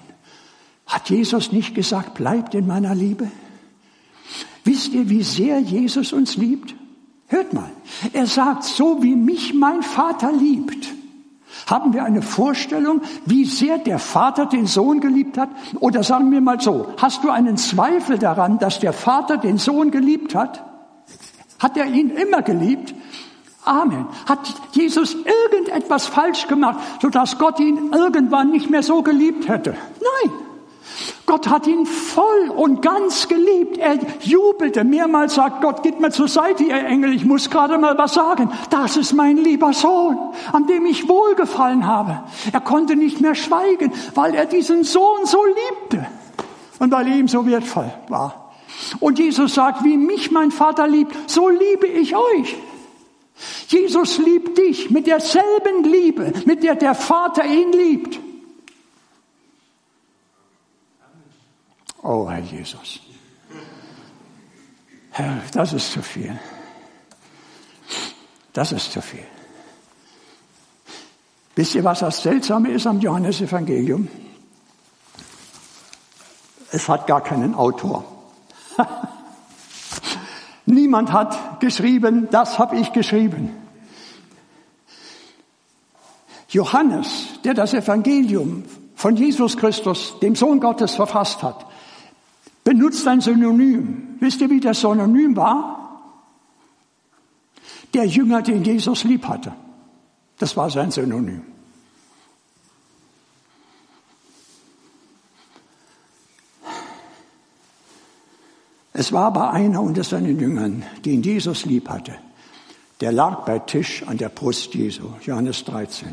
hat 0.89 1.11
Jesus 1.11 1.53
nicht 1.53 1.75
gesagt, 1.75 2.15
bleibt 2.15 2.55
in 2.55 2.67
meiner 2.67 2.95
Liebe? 2.95 3.31
Wisst 4.65 4.93
ihr, 4.93 5.09
wie 5.09 5.23
sehr 5.23 5.61
Jesus 5.61 6.13
uns 6.13 6.37
liebt? 6.37 6.75
Hört 7.29 7.53
mal, 7.53 7.71
er 8.13 8.27
sagt, 8.27 8.65
so 8.65 9.03
wie 9.03 9.15
mich 9.15 9.53
mein 9.53 9.83
Vater 9.83 10.33
liebt. 10.33 10.89
Haben 11.67 11.93
wir 11.93 12.05
eine 12.05 12.23
Vorstellung, 12.23 13.03
wie 13.27 13.45
sehr 13.45 13.77
der 13.79 13.99
Vater 13.99 14.47
den 14.47 14.67
Sohn 14.67 15.01
geliebt 15.01 15.37
hat? 15.37 15.51
Oder 15.81 16.03
sagen 16.03 16.31
wir 16.31 16.41
mal 16.41 16.61
so, 16.61 16.95
hast 16.97 17.23
du 17.23 17.31
einen 17.31 17.59
Zweifel 17.59 18.19
daran, 18.19 18.59
dass 18.59 18.81
der 18.81 18.95
Vater 18.95 19.37
den 19.37 19.59
Sohn 19.59 19.91
geliebt 19.91 20.35
hat? 20.35 20.65
Hat 21.59 21.77
er 21.77 21.87
ihn 21.87 22.11
immer 22.11 22.41
geliebt? 22.41 22.95
Amen. 23.65 24.07
Hat 24.27 24.55
Jesus 24.73 25.15
irgendetwas 25.15 26.07
falsch 26.07 26.47
gemacht, 26.47 26.79
sodass 27.03 27.39
Gott 27.39 27.61
ihn 27.61 27.93
irgendwann 27.93 28.51
nicht 28.51 28.71
mehr 28.71 28.83
so 28.83 29.03
geliebt 29.03 29.49
hätte? 29.49 29.75
Nein. 30.01 30.48
Gott 31.29 31.47
hat 31.49 31.67
ihn 31.67 31.85
voll 31.85 32.49
und 32.57 32.81
ganz 32.81 33.29
geliebt. 33.29 33.77
Er 33.77 33.99
jubelte. 34.21 34.83
Mehrmals 34.83 35.35
sagt 35.35 35.61
Gott, 35.61 35.83
geht 35.83 36.01
mir 36.01 36.11
zur 36.11 36.27
Seite, 36.27 36.65
ihr 36.65 36.75
Engel, 36.75 37.13
ich 37.13 37.27
muss 37.27 37.51
gerade 37.51 37.77
mal 37.77 37.99
was 37.99 38.15
sagen. 38.15 38.51
Das 38.71 38.97
ist 38.97 39.13
mein 39.13 39.37
lieber 39.37 39.75
Sohn, 39.75 40.19
an 40.53 40.67
dem 40.67 40.87
ich 40.87 41.07
wohlgefallen 41.07 41.87
habe. 41.87 42.23
Er 42.51 42.63
konnte 42.63 42.97
nicht 42.97 43.21
mehr 43.21 43.35
schweigen, 43.35 43.93
weil 44.15 44.35
er 44.35 44.47
diesen 44.47 44.85
Sohn 44.85 45.27
so 45.27 45.45
liebte 45.45 46.07
und 46.79 46.91
weil 46.91 47.07
er 47.07 47.17
ihm 47.17 47.29
so 47.29 47.45
wertvoll 47.45 47.93
war. 48.09 48.55
Und 48.99 49.19
Jesus 49.19 49.55
sagt, 49.55 49.85
wie 49.85 49.99
mich 49.99 50.31
mein 50.31 50.51
Vater 50.51 50.89
liebt, 50.89 51.15
so 51.31 51.51
liebe 51.51 51.87
ich 51.87 52.17
euch. 52.17 52.57
Jesus 53.69 54.17
liebt 54.17 54.57
dich 54.57 54.91
mit 54.91 55.07
derselben 55.07 55.85
Liebe, 55.85 56.33
mit 56.47 56.63
der 56.63 56.75
der 56.75 56.95
Vater 56.95 57.45
ihn 57.45 57.71
liebt. 57.73 58.19
Oh, 62.03 62.29
Herr 62.29 62.41
Jesus. 62.41 63.01
Herr, 65.11 65.43
das 65.53 65.73
ist 65.73 65.93
zu 65.93 66.03
viel. 66.03 66.39
Das 68.53 68.73
ist 68.73 68.93
zu 68.93 69.01
viel. 69.03 69.27
Wisst 71.57 71.75
ihr, 71.75 71.83
was 71.83 72.01
das 72.01 72.23
Seltsame 72.23 72.71
ist 72.71 72.87
am 72.87 73.01
Johannesevangelium? 73.01 74.09
Es 76.71 76.89
hat 76.89 77.07
gar 77.07 77.21
keinen 77.21 77.55
Autor. 77.55 78.05
Niemand 80.67 81.13
hat 81.13 81.61
geschrieben, 81.61 82.29
das 82.31 82.59
habe 82.59 82.77
ich 82.77 82.93
geschrieben. 82.93 83.57
Johannes, 86.49 87.41
der 87.45 87.55
das 87.55 87.75
Evangelium 87.75 88.65
von 88.95 89.17
Jesus 89.17 89.57
Christus, 89.57 90.15
dem 90.21 90.35
Sohn 90.35 90.61
Gottes, 90.61 90.95
verfasst 90.95 91.43
hat, 91.43 91.68
benutzt 92.69 93.09
ein 93.09 93.23
Synonym. 93.23 94.19
Wisst 94.21 94.43
ihr, 94.43 94.51
wie 94.51 94.61
das 94.61 94.81
Synonym 94.81 95.35
war? 95.35 96.03
Der 97.95 98.05
Jünger, 98.05 98.43
den 98.43 98.63
Jesus 98.63 99.05
lieb 99.05 99.27
hatte. 99.27 99.55
Das 100.37 100.55
war 100.55 100.69
sein 100.69 100.91
Synonym. 100.91 101.43
Es 108.93 109.13
war 109.13 109.29
aber 109.29 109.53
einer 109.53 109.81
unter 109.81 110.05
seinen 110.05 110.39
Jüngern, 110.39 110.85
den 111.07 111.23
Jesus 111.23 111.65
lieb 111.65 111.89
hatte. 111.89 112.17
Der 113.01 113.13
lag 113.13 113.47
bei 113.47 113.61
Tisch 113.61 114.03
an 114.07 114.19
der 114.19 114.29
Brust 114.29 114.75
Jesu, 114.75 115.15
Johannes 115.23 115.65
13. 115.65 116.13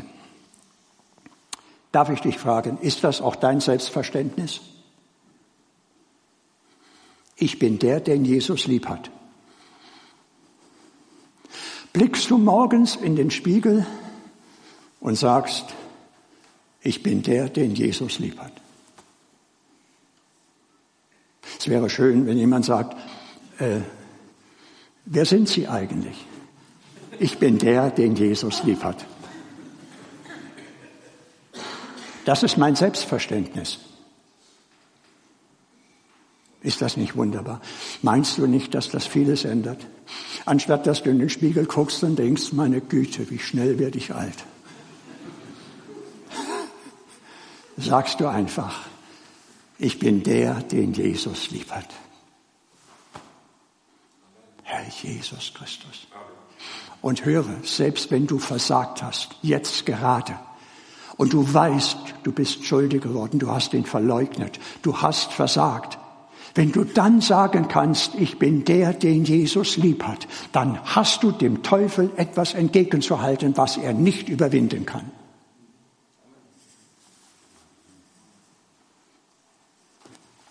Darf 1.92 2.08
ich 2.08 2.22
dich 2.22 2.38
fragen, 2.38 2.78
ist 2.80 3.04
das 3.04 3.20
auch 3.20 3.36
dein 3.36 3.60
Selbstverständnis? 3.60 4.62
Ich 7.36 7.58
bin 7.58 7.78
der, 7.78 8.00
den 8.00 8.24
Jesus 8.24 8.66
lieb 8.66 8.88
hat. 8.88 9.10
Blickst 11.92 12.30
du 12.30 12.38
morgens 12.38 12.96
in 12.96 13.16
den 13.16 13.30
Spiegel 13.30 13.86
und 15.00 15.16
sagst, 15.16 15.66
ich 16.80 17.02
bin 17.02 17.22
der, 17.22 17.48
den 17.48 17.74
Jesus 17.74 18.18
lieb 18.18 18.38
hat. 18.38 18.52
Es 21.58 21.68
wäre 21.68 21.90
schön, 21.90 22.26
wenn 22.26 22.38
jemand 22.38 22.64
sagt, 22.64 22.96
äh, 23.58 23.80
wer 25.04 25.24
sind 25.24 25.48
Sie 25.48 25.68
eigentlich? 25.68 26.24
Ich 27.18 27.38
bin 27.38 27.58
der, 27.58 27.90
den 27.90 28.14
Jesus 28.14 28.62
lieb 28.62 28.84
hat. 28.84 29.04
Das 32.24 32.42
ist 32.42 32.56
mein 32.56 32.76
Selbstverständnis. 32.76 33.78
Ist 36.66 36.82
das 36.82 36.96
nicht 36.96 37.14
wunderbar? 37.14 37.60
Meinst 38.02 38.38
du 38.38 38.48
nicht, 38.48 38.74
dass 38.74 38.88
das 38.88 39.06
vieles 39.06 39.44
ändert? 39.44 39.86
Anstatt 40.46 40.84
dass 40.88 41.04
du 41.04 41.10
in 41.10 41.20
den 41.20 41.30
Spiegel 41.30 41.64
guckst 41.64 42.02
und 42.02 42.18
denkst, 42.18 42.52
meine 42.52 42.80
Güte, 42.80 43.30
wie 43.30 43.38
schnell 43.38 43.78
werde 43.78 43.98
ich 43.98 44.12
alt. 44.12 44.34
Sagst 47.76 48.18
du 48.18 48.26
einfach, 48.26 48.80
ich 49.78 50.00
bin 50.00 50.24
der, 50.24 50.54
den 50.54 50.92
Jesus 50.92 51.52
liefert. 51.52 51.86
Herr 54.64 54.88
Jesus 54.88 55.52
Christus. 55.54 56.08
Und 57.00 57.24
höre, 57.24 57.62
selbst 57.62 58.10
wenn 58.10 58.26
du 58.26 58.40
versagt 58.40 59.04
hast, 59.04 59.36
jetzt 59.40 59.86
gerade, 59.86 60.36
und 61.16 61.32
du 61.32 61.54
weißt, 61.54 61.96
du 62.24 62.32
bist 62.32 62.64
schuldig 62.64 63.02
geworden, 63.02 63.38
du 63.38 63.52
hast 63.52 63.72
ihn 63.72 63.86
verleugnet, 63.86 64.58
du 64.82 65.00
hast 65.00 65.32
versagt, 65.32 65.98
wenn 66.56 66.72
du 66.72 66.84
dann 66.84 67.20
sagen 67.20 67.68
kannst, 67.68 68.14
ich 68.14 68.38
bin 68.38 68.64
der, 68.64 68.92
den 68.92 69.24
Jesus 69.24 69.76
lieb 69.76 70.02
hat, 70.02 70.26
dann 70.52 70.82
hast 70.84 71.22
du 71.22 71.30
dem 71.30 71.62
Teufel 71.62 72.10
etwas 72.16 72.54
entgegenzuhalten, 72.54 73.56
was 73.56 73.76
er 73.76 73.92
nicht 73.92 74.28
überwinden 74.28 74.86
kann. 74.86 75.10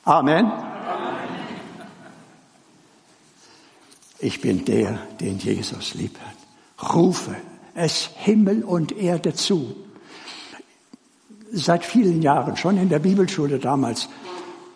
Amen. 0.03 0.51
Ich 4.19 4.39
bin 4.41 4.63
der, 4.63 4.99
den 5.19 5.39
Jesus 5.39 5.95
liebt. 5.95 6.19
Rufe 6.93 7.35
es 7.75 8.09
Himmel 8.15 8.63
und 8.63 8.97
Erde 8.97 9.33
zu. 9.33 9.75
Seit 11.51 11.83
vielen 11.83 12.21
Jahren, 12.21 12.55
schon 12.57 12.77
in 12.77 12.89
der 12.89 12.99
Bibelschule 12.99 13.59
damals, 13.59 14.09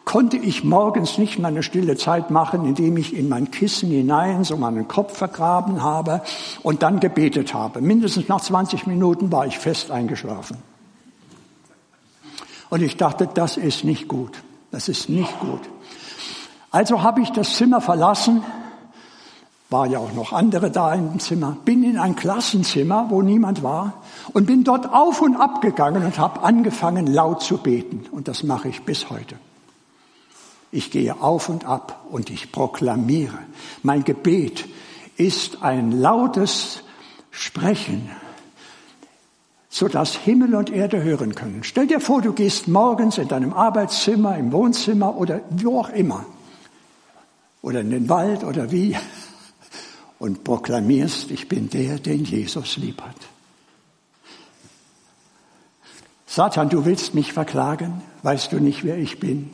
konnte 0.05 0.37
ich 0.37 0.63
morgens 0.63 1.17
nicht 1.17 1.39
meine 1.39 1.61
stille 1.61 1.95
Zeit 1.95 2.31
machen, 2.31 2.65
indem 2.65 2.97
ich 2.97 3.15
in 3.15 3.29
mein 3.29 3.51
Kissen 3.51 3.89
hinein 3.89 4.43
so 4.43 4.57
meinen 4.57 4.87
Kopf 4.87 5.17
vergraben 5.17 5.83
habe 5.83 6.21
und 6.63 6.81
dann 6.81 6.99
gebetet 6.99 7.53
habe. 7.53 7.81
Mindestens 7.81 8.27
nach 8.27 8.41
20 8.41 8.87
Minuten 8.87 9.31
war 9.31 9.45
ich 9.45 9.59
fest 9.59 9.91
eingeschlafen. 9.91 10.57
Und 12.69 12.81
ich 12.81 12.97
dachte, 12.97 13.29
das 13.31 13.57
ist 13.57 13.83
nicht 13.83 14.07
gut. 14.07 14.41
Das 14.71 14.89
ist 14.89 15.09
nicht 15.09 15.39
gut. 15.39 15.61
Also 16.71 17.01
habe 17.01 17.21
ich 17.21 17.31
das 17.31 17.55
Zimmer 17.55 17.81
verlassen, 17.81 18.43
war 19.69 19.85
ja 19.85 19.99
auch 19.99 20.13
noch 20.13 20.33
andere 20.33 20.71
da 20.71 20.93
im 20.93 21.19
Zimmer, 21.19 21.57
bin 21.65 21.83
in 21.83 21.97
ein 21.97 22.15
Klassenzimmer, 22.15 23.07
wo 23.09 23.21
niemand 23.21 23.61
war, 23.61 23.93
und 24.33 24.47
bin 24.47 24.63
dort 24.63 24.91
auf 24.91 25.21
und 25.21 25.35
ab 25.35 25.61
gegangen 25.61 26.03
und 26.03 26.17
habe 26.17 26.41
angefangen 26.43 27.07
laut 27.07 27.41
zu 27.41 27.57
beten. 27.57 28.05
Und 28.11 28.27
das 28.27 28.43
mache 28.43 28.69
ich 28.69 28.83
bis 28.83 29.09
heute. 29.09 29.35
Ich 30.71 30.91
gehe 30.91 31.21
auf 31.21 31.49
und 31.49 31.65
ab 31.65 32.05
und 32.09 32.29
ich 32.29 32.51
proklamiere. 32.51 33.39
Mein 33.83 34.03
Gebet 34.03 34.67
ist 35.17 35.63
ein 35.63 35.91
lautes 35.91 36.83
Sprechen 37.31 38.09
sodass 39.69 40.15
Himmel 40.15 40.55
und 40.55 40.71
Erde 40.71 41.03
hören 41.03 41.35
können. 41.35 41.63
Stell 41.63 41.87
dir 41.87 42.01
vor, 42.01 42.21
du 42.21 42.33
gehst 42.33 42.67
morgens 42.67 43.17
in 43.17 43.27
deinem 43.27 43.53
Arbeitszimmer, 43.53 44.35
im 44.37 44.51
Wohnzimmer 44.51 45.15
oder 45.15 45.41
wo 45.51 45.79
auch 45.79 45.89
immer, 45.89 46.25
oder 47.61 47.81
in 47.81 47.91
den 47.91 48.09
Wald 48.09 48.43
oder 48.43 48.71
wie, 48.71 48.97
und 50.17 50.43
proklamierst, 50.43 51.31
ich 51.31 51.47
bin 51.47 51.69
der, 51.69 51.99
den 51.99 52.25
Jesus 52.25 52.77
lieb 52.77 53.01
hat. 53.01 53.15
Satan, 56.25 56.69
du 56.69 56.83
willst 56.83 57.13
mich 57.13 57.31
verklagen, 57.31 58.01
weißt 58.23 58.51
du 58.51 58.59
nicht, 58.59 58.83
wer 58.83 58.97
ich 58.97 59.19
bin? 59.19 59.51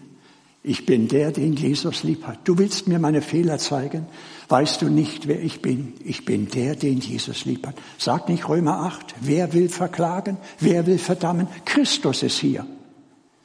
Ich 0.68 0.88
bin 0.88 1.08
der, 1.08 1.32
den 1.32 1.54
Jesus 1.54 2.02
lieb 2.02 2.26
hat. 2.26 2.40
Du 2.44 2.58
willst 2.58 2.88
mir 2.88 2.98
meine 2.98 3.22
Fehler 3.22 3.60
zeigen. 3.60 4.08
Weißt 4.50 4.82
du 4.82 4.90
nicht, 4.90 5.28
wer 5.28 5.40
ich 5.40 5.62
bin? 5.62 5.94
Ich 6.04 6.26
bin 6.26 6.50
der, 6.50 6.76
den 6.76 6.98
Jesus 6.98 7.46
lieb 7.46 7.68
hat. 7.68 7.76
Sagt 8.00 8.30
nicht 8.30 8.50
Römer 8.50 8.80
8. 8.80 9.14
Wer 9.22 9.54
will 9.54 9.70
verklagen? 9.70 10.38
Wer 10.60 10.88
will 10.88 10.98
verdammen? 10.98 11.48
Christus 11.66 12.24
ist 12.24 12.40
hier. 12.40 12.66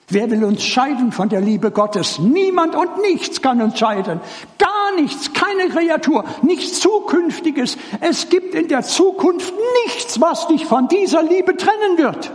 Wer 0.09 0.31
will 0.31 0.45
uns 0.45 0.65
scheiden 0.65 1.13
von 1.13 1.29
der 1.29 1.43
Liebe 1.43 1.71
Gottes? 1.71 2.19
Niemand 2.19 2.75
und 2.75 3.03
nichts 3.03 3.43
kann 3.43 3.61
uns 3.61 3.79
scheiden. 3.79 4.21
Gar 4.57 4.97
nichts, 4.97 5.35
keine 5.35 5.69
Kreatur, 5.69 6.25
nichts 6.41 6.81
Zukünftiges. 6.81 7.77
Es 8.01 8.31
gibt 8.31 8.55
in 8.55 8.69
der 8.69 8.81
Zukunft 8.81 9.53
nichts, 9.85 10.23
was 10.23 10.49
dich 10.49 10.65
von 10.65 10.89
dieser 10.89 11.23
Liebe 11.23 11.55
trennen 11.55 11.99
wird. 11.99 12.33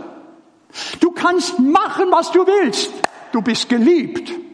Du 1.00 1.10
kannst 1.10 1.58
machen, 1.58 2.06
was 2.12 2.30
du 2.30 2.46
willst. 2.46 2.92
Du 3.32 3.42
bist 3.42 3.68
geliebt. 3.68 4.45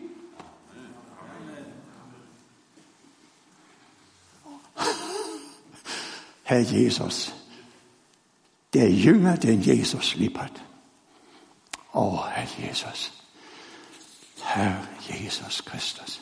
Herr 6.53 6.61
Jesus, 6.61 7.33
der 8.75 8.91
Jünger, 8.91 9.39
den 9.39 9.63
Jesus 9.63 10.17
lieb 10.17 10.39
hat. 10.39 10.53
Oh, 11.95 12.23
Herr 12.29 12.47
Jesus, 12.59 13.11
Herr 14.43 14.77
Jesus 15.09 15.65
Christus. 15.65 16.21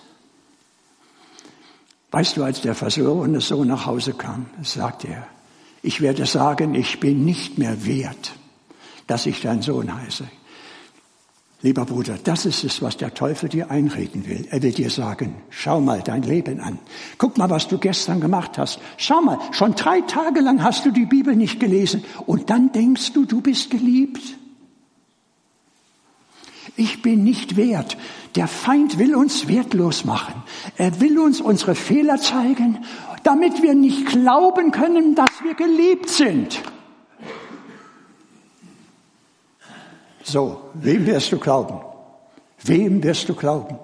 Weißt 2.12 2.36
du, 2.36 2.44
als 2.44 2.60
der 2.60 2.76
versorgene 2.76 3.40
Sohn 3.40 3.66
nach 3.66 3.86
Hause 3.86 4.12
kam, 4.14 4.46
sagte 4.62 5.08
er, 5.08 5.26
ich 5.82 6.00
werde 6.00 6.24
sagen, 6.26 6.76
ich 6.76 7.00
bin 7.00 7.24
nicht 7.24 7.58
mehr 7.58 7.84
wert, 7.84 8.30
dass 9.08 9.26
ich 9.26 9.40
dein 9.40 9.62
Sohn 9.62 9.92
heiße. 9.92 10.28
Lieber 11.62 11.84
Bruder, 11.84 12.16
das 12.24 12.46
ist 12.46 12.64
es, 12.64 12.80
was 12.80 12.96
der 12.96 13.12
Teufel 13.12 13.50
dir 13.50 13.70
einreden 13.70 14.26
will. 14.26 14.46
Er 14.50 14.62
will 14.62 14.72
dir 14.72 14.88
sagen, 14.88 15.34
schau 15.50 15.80
mal 15.80 16.00
dein 16.02 16.22
Leben 16.22 16.58
an. 16.60 16.78
Guck 17.18 17.36
mal, 17.36 17.50
was 17.50 17.68
du 17.68 17.76
gestern 17.76 18.20
gemacht 18.20 18.56
hast. 18.56 18.80
Schau 18.96 19.20
mal, 19.20 19.38
schon 19.52 19.74
drei 19.74 20.00
Tage 20.00 20.40
lang 20.40 20.62
hast 20.62 20.86
du 20.86 20.90
die 20.90 21.04
Bibel 21.04 21.36
nicht 21.36 21.60
gelesen 21.60 22.02
und 22.24 22.48
dann 22.48 22.72
denkst 22.72 23.12
du, 23.12 23.26
du 23.26 23.42
bist 23.42 23.70
geliebt. 23.70 24.22
Ich 26.76 27.02
bin 27.02 27.24
nicht 27.24 27.58
wert. 27.58 27.98
Der 28.36 28.48
Feind 28.48 28.98
will 28.98 29.14
uns 29.14 29.46
wertlos 29.46 30.06
machen. 30.06 30.42
Er 30.78 30.98
will 31.00 31.18
uns 31.18 31.42
unsere 31.42 31.74
Fehler 31.74 32.16
zeigen, 32.16 32.78
damit 33.22 33.62
wir 33.62 33.74
nicht 33.74 34.06
glauben 34.06 34.70
können, 34.70 35.14
dass 35.14 35.42
wir 35.42 35.54
geliebt 35.54 36.08
sind. 36.08 36.62
So, 40.30 40.70
wem 40.74 41.06
wirst 41.06 41.32
du 41.32 41.38
glauben? 41.38 41.80
Wem 42.62 43.02
wirst 43.02 43.28
du 43.28 43.34
glauben? 43.34 43.76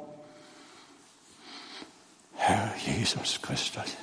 Jesus 2.84 3.42
Christus. 3.42 3.96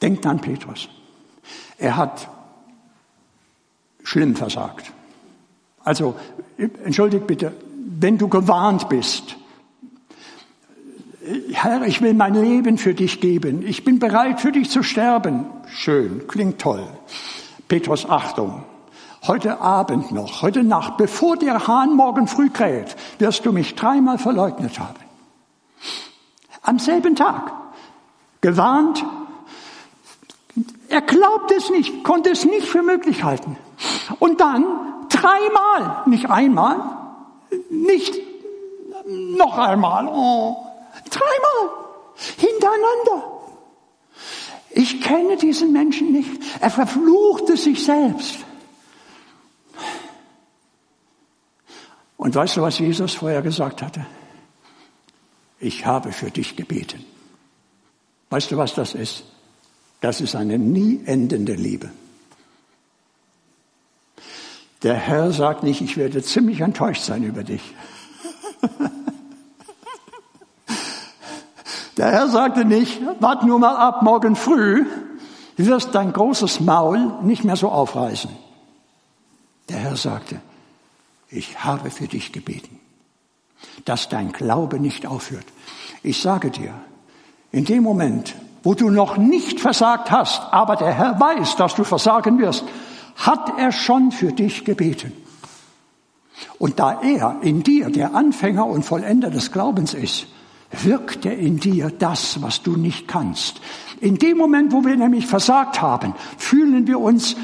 Denkt 0.00 0.24
an 0.26 0.40
Petrus. 0.40 0.88
Er 1.76 1.96
hat 1.96 2.28
schlimm 4.04 4.36
versagt. 4.36 4.92
Also, 5.82 6.14
entschuldigt 6.56 7.26
bitte, 7.26 7.52
wenn 7.98 8.16
du 8.16 8.28
gewarnt 8.28 8.88
bist, 8.88 9.34
Herr, 11.50 11.82
ich 11.82 12.00
will 12.00 12.14
mein 12.14 12.34
Leben 12.34 12.78
für 12.78 12.94
dich 12.94 13.20
geben, 13.20 13.66
ich 13.66 13.84
bin 13.84 13.98
bereit 13.98 14.40
für 14.40 14.52
dich 14.52 14.70
zu 14.70 14.84
sterben. 14.84 15.46
Schön, 15.66 16.28
klingt 16.28 16.60
toll. 16.60 16.86
Petrus, 17.68 18.08
Achtung, 18.08 18.64
heute 19.26 19.60
Abend 19.60 20.10
noch, 20.10 20.40
heute 20.40 20.64
Nacht, 20.64 20.96
bevor 20.96 21.36
der 21.36 21.66
Hahn 21.66 21.94
morgen 21.94 22.26
früh 22.26 22.48
kräht, 22.48 22.96
wirst 23.18 23.44
du 23.44 23.52
mich 23.52 23.74
dreimal 23.74 24.18
verleugnet 24.18 24.78
haben. 24.78 24.98
Am 26.62 26.78
selben 26.78 27.14
Tag, 27.14 27.52
gewarnt, 28.40 29.04
er 30.88 31.02
glaubt 31.02 31.52
es 31.52 31.68
nicht, 31.70 32.04
konnte 32.04 32.30
es 32.30 32.44
nicht 32.44 32.66
für 32.66 32.82
möglich 32.82 33.22
halten. 33.22 33.58
Und 34.18 34.40
dann 34.40 34.64
dreimal, 35.10 36.02
nicht 36.06 36.30
einmal, 36.30 36.80
nicht 37.70 38.14
noch 39.06 39.58
einmal, 39.58 40.06
oh, 40.06 40.56
dreimal 41.10 41.70
hintereinander. 42.38 43.37
Ich 44.78 45.00
kenne 45.00 45.36
diesen 45.36 45.72
Menschen 45.72 46.12
nicht. 46.12 46.30
Er 46.60 46.70
verfluchte 46.70 47.56
sich 47.56 47.84
selbst. 47.84 48.36
Und 52.16 52.32
weißt 52.32 52.56
du, 52.56 52.62
was 52.62 52.78
Jesus 52.78 53.14
vorher 53.14 53.42
gesagt 53.42 53.82
hatte? 53.82 54.06
Ich 55.58 55.84
habe 55.84 56.12
für 56.12 56.30
dich 56.30 56.54
gebeten. 56.54 57.04
Weißt 58.30 58.52
du, 58.52 58.56
was 58.56 58.74
das 58.74 58.94
ist? 58.94 59.24
Das 60.00 60.20
ist 60.20 60.36
eine 60.36 60.60
nie 60.60 61.00
endende 61.06 61.54
Liebe. 61.54 61.90
Der 64.84 64.94
Herr 64.94 65.32
sagt 65.32 65.64
nicht, 65.64 65.80
ich 65.80 65.96
werde 65.96 66.22
ziemlich 66.22 66.60
enttäuscht 66.60 67.02
sein 67.02 67.24
über 67.24 67.42
dich. 67.42 67.74
Der 71.98 72.12
Herr 72.12 72.28
sagte 72.28 72.64
nicht, 72.64 73.00
wart 73.20 73.44
nur 73.44 73.58
mal 73.58 73.76
ab, 73.76 74.02
morgen 74.02 74.36
früh 74.36 74.86
wirst 75.56 75.96
dein 75.96 76.12
großes 76.12 76.60
Maul 76.60 77.14
nicht 77.22 77.42
mehr 77.42 77.56
so 77.56 77.68
aufreißen. 77.68 78.30
Der 79.68 79.78
Herr 79.78 79.96
sagte, 79.96 80.40
ich 81.28 81.64
habe 81.64 81.90
für 81.90 82.06
dich 82.06 82.32
gebeten, 82.32 82.78
dass 83.84 84.08
dein 84.08 84.30
Glaube 84.30 84.78
nicht 84.78 85.06
aufhört. 85.06 85.44
Ich 86.04 86.22
sage 86.22 86.50
dir, 86.50 86.72
in 87.50 87.64
dem 87.64 87.82
Moment, 87.82 88.36
wo 88.62 88.74
du 88.74 88.90
noch 88.90 89.16
nicht 89.16 89.58
versagt 89.58 90.12
hast, 90.12 90.42
aber 90.52 90.76
der 90.76 90.92
Herr 90.92 91.18
weiß, 91.18 91.56
dass 91.56 91.74
du 91.74 91.82
versagen 91.82 92.38
wirst, 92.38 92.64
hat 93.16 93.58
er 93.58 93.72
schon 93.72 94.12
für 94.12 94.32
dich 94.32 94.64
gebeten. 94.64 95.12
Und 96.60 96.78
da 96.78 97.02
er 97.02 97.38
in 97.42 97.64
dir 97.64 97.90
der 97.90 98.14
Anfänger 98.14 98.66
und 98.66 98.84
Vollender 98.84 99.30
des 99.30 99.50
Glaubens 99.50 99.94
ist, 99.94 100.28
wirkt 100.70 101.24
er 101.24 101.38
in 101.38 101.58
dir 101.58 101.90
das, 101.90 102.42
was 102.42 102.62
du 102.62 102.76
nicht 102.76 103.08
kannst. 103.08 103.60
In 104.00 104.18
dem 104.18 104.38
Moment, 104.38 104.72
wo 104.72 104.84
wir 104.84 104.96
nämlich 104.96 105.26
versagt 105.26 105.80
haben, 105.80 106.14
fühlen 106.36 106.86
wir 106.86 107.00
uns 107.00 107.36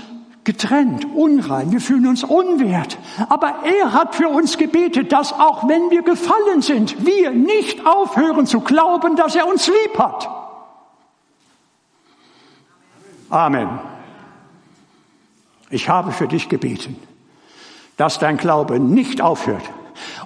getrennt, 0.44 1.06
unrein, 1.14 1.72
wir 1.72 1.80
fühlen 1.80 2.06
uns 2.06 2.22
unwert. 2.22 2.98
Aber 3.28 3.64
er 3.64 3.92
hat 3.92 4.14
für 4.14 4.28
uns 4.28 4.58
gebetet, 4.58 5.10
dass 5.10 5.32
auch 5.32 5.66
wenn 5.68 5.90
wir 5.90 6.02
gefallen 6.02 6.60
sind, 6.60 7.04
wir 7.04 7.30
nicht 7.30 7.86
aufhören 7.86 8.46
zu 8.46 8.60
glauben, 8.60 9.16
dass 9.16 9.34
er 9.34 9.48
uns 9.48 9.66
lieb 9.66 9.98
hat. 9.98 10.28
Amen. 13.30 13.80
Ich 15.70 15.88
habe 15.88 16.12
für 16.12 16.28
dich 16.28 16.48
gebeten, 16.48 16.96
dass 17.96 18.18
dein 18.18 18.36
Glaube 18.36 18.78
nicht 18.78 19.22
aufhört. 19.22 19.64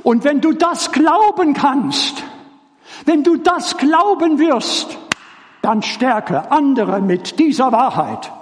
Und 0.03 0.25
wenn 0.25 0.41
du 0.41 0.53
das 0.53 0.93
glauben 0.93 1.55
kannst, 1.55 2.25
wenn 3.05 3.23
du 3.23 3.37
das 3.37 3.77
glauben 3.77 4.39
wirst, 4.39 4.97
dann 5.63 5.83
stärke 5.83 6.51
andere 6.51 7.01
mit 7.01 7.39
dieser 7.39 7.73
Wahrheit. 7.73 8.33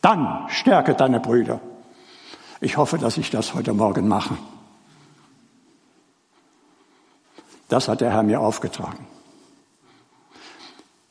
Dann 0.00 0.46
stärke 0.48 0.94
deine 0.94 1.20
Brüder. 1.20 1.60
Ich 2.60 2.76
hoffe, 2.76 2.98
dass 2.98 3.16
ich 3.16 3.30
das 3.30 3.54
heute 3.54 3.72
Morgen 3.72 4.08
mache. 4.08 4.36
Das 7.68 7.88
hat 7.88 8.00
der 8.00 8.10
Herr 8.10 8.22
mir 8.22 8.40
aufgetragen. 8.40 9.06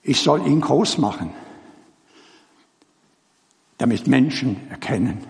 Ich 0.02 0.22
soll 0.22 0.46
ihn 0.46 0.62
groß 0.62 0.98
machen 0.98 1.34
damit 3.84 4.08
Menschen 4.08 4.70
erkennen, 4.70 5.26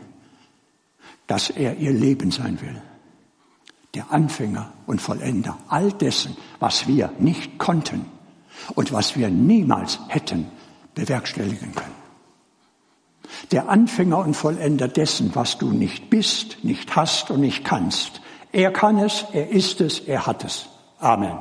dass 1.25 1.49
er 1.49 1.77
ihr 1.77 1.91
Leben 1.91 2.29
sein 2.29 2.62
will. 2.62 2.79
Der 3.93 4.12
Anfänger 4.12 4.73
und 4.88 5.01
Vollender 5.01 5.58
all 5.67 5.91
dessen, 5.91 6.36
was 6.60 6.88
wir 6.88 7.12
nicht 7.19 7.58
konnten 7.60 8.06
und 8.75 8.91
was 8.91 9.15
wir 9.15 9.29
niemals 9.29 9.99
hätten 10.08 10.47
bewerkstelligen 10.95 11.73
können. 11.75 11.93
Der 13.51 13.69
Anfänger 13.69 14.19
und 14.19 14.36
Vollender 14.36 14.88
dessen, 14.88 15.34
was 15.36 15.58
du 15.58 15.71
nicht 15.71 16.10
bist, 16.10 16.63
nicht 16.63 16.95
hast 16.95 17.32
und 17.32 17.41
nicht 17.41 17.63
kannst. 17.63 18.21
Er 18.51 18.71
kann 18.71 18.97
es, 18.97 19.25
er 19.34 19.49
ist 19.49 19.82
es, 19.82 19.99
er 19.99 20.25
hat 20.25 20.43
es. 20.43 20.67
Amen. 20.99 21.38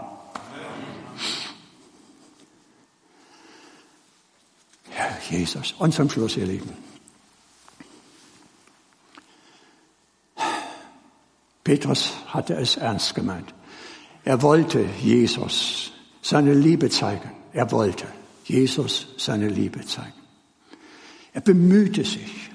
Herr 4.90 5.16
Jesus. 5.30 5.74
Und 5.78 5.94
zum 5.94 6.10
Schluss, 6.10 6.36
ihr 6.36 6.46
Lieben. 6.46 6.91
Petrus 11.64 12.12
hatte 12.26 12.54
es 12.54 12.76
ernst 12.76 13.14
gemeint. 13.14 13.54
Er 14.24 14.42
wollte 14.42 14.84
Jesus 15.00 15.92
seine 16.20 16.54
Liebe 16.54 16.90
zeigen. 16.90 17.30
Er 17.52 17.70
wollte 17.70 18.06
Jesus 18.44 19.08
seine 19.16 19.48
Liebe 19.48 19.84
zeigen. 19.86 20.12
Er 21.32 21.40
bemühte 21.40 22.04
sich. 22.04 22.50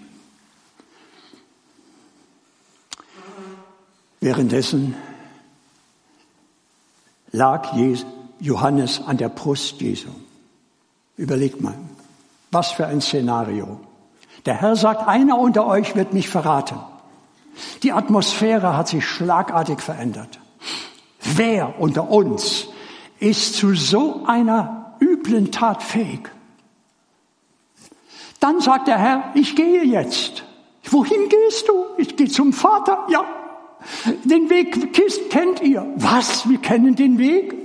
Währenddessen 4.19 4.95
lag 7.31 7.73
Johannes 8.39 9.01
an 9.05 9.17
der 9.17 9.29
Brust 9.29 9.79
Jesu. 9.81 10.09
Überlegt 11.17 11.61
mal, 11.61 11.77
was 12.51 12.71
für 12.71 12.87
ein 12.87 13.01
Szenario. 13.01 13.79
Der 14.45 14.61
Herr 14.61 14.75
sagt, 14.75 15.07
einer 15.07 15.37
unter 15.37 15.65
euch 15.65 15.95
wird 15.95 16.13
mich 16.13 16.29
verraten. 16.29 16.79
Die 17.83 17.91
Atmosphäre 17.91 18.77
hat 18.77 18.87
sich 18.87 19.05
schlagartig 19.05 19.81
verändert. 19.81 20.39
Wer 21.19 21.79
unter 21.79 22.09
uns 22.09 22.67
ist 23.19 23.55
zu 23.55 23.75
so 23.75 24.23
einer 24.25 24.95
üblen 24.99 25.51
Tat 25.51 25.83
fähig? 25.83 26.29
Dann 28.39 28.61
sagt 28.61 28.87
der 28.87 28.97
Herr, 28.97 29.31
ich 29.33 29.55
gehe 29.55 29.83
jetzt. 29.83 30.43
Wohin 30.89 31.27
gehst 31.29 31.67
du? 31.67 31.85
Ich 31.97 32.15
gehe 32.15 32.29
zum 32.29 32.53
Vater. 32.53 33.05
Ja. 33.09 33.25
Den 34.23 34.49
Weg 34.49 34.93
kennt 35.29 35.61
ihr. 35.61 35.85
Was? 35.95 36.47
Wir 36.47 36.59
kennen 36.59 36.95
den 36.95 37.17
Weg? 37.17 37.55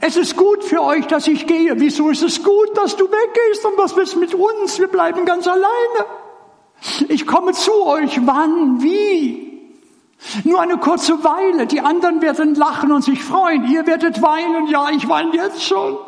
Es 0.00 0.16
ist 0.16 0.36
gut 0.36 0.62
für 0.64 0.82
euch, 0.82 1.06
dass 1.06 1.26
ich 1.26 1.46
gehe. 1.46 1.78
Wieso 1.80 2.10
ist 2.10 2.22
es 2.22 2.42
gut, 2.42 2.76
dass 2.76 2.96
du 2.96 3.04
weggehst? 3.04 3.64
Und 3.64 3.76
was 3.76 3.94
du 3.94 4.18
mit 4.20 4.34
uns? 4.34 4.78
Wir 4.78 4.88
bleiben 4.88 5.24
ganz 5.24 5.46
alleine. 5.46 6.06
Ich 7.08 7.26
komme 7.26 7.52
zu 7.52 7.72
euch, 7.86 8.20
wann, 8.26 8.82
wie? 8.82 9.50
Nur 10.44 10.60
eine 10.60 10.78
kurze 10.78 11.24
Weile. 11.24 11.66
Die 11.66 11.80
anderen 11.80 12.20
werden 12.22 12.54
lachen 12.54 12.92
und 12.92 13.02
sich 13.02 13.22
freuen. 13.22 13.70
Ihr 13.70 13.86
werdet 13.86 14.20
weinen. 14.22 14.66
Ja, 14.68 14.90
ich 14.90 15.08
weine 15.08 15.34
jetzt 15.34 15.62
schon. 15.62 15.98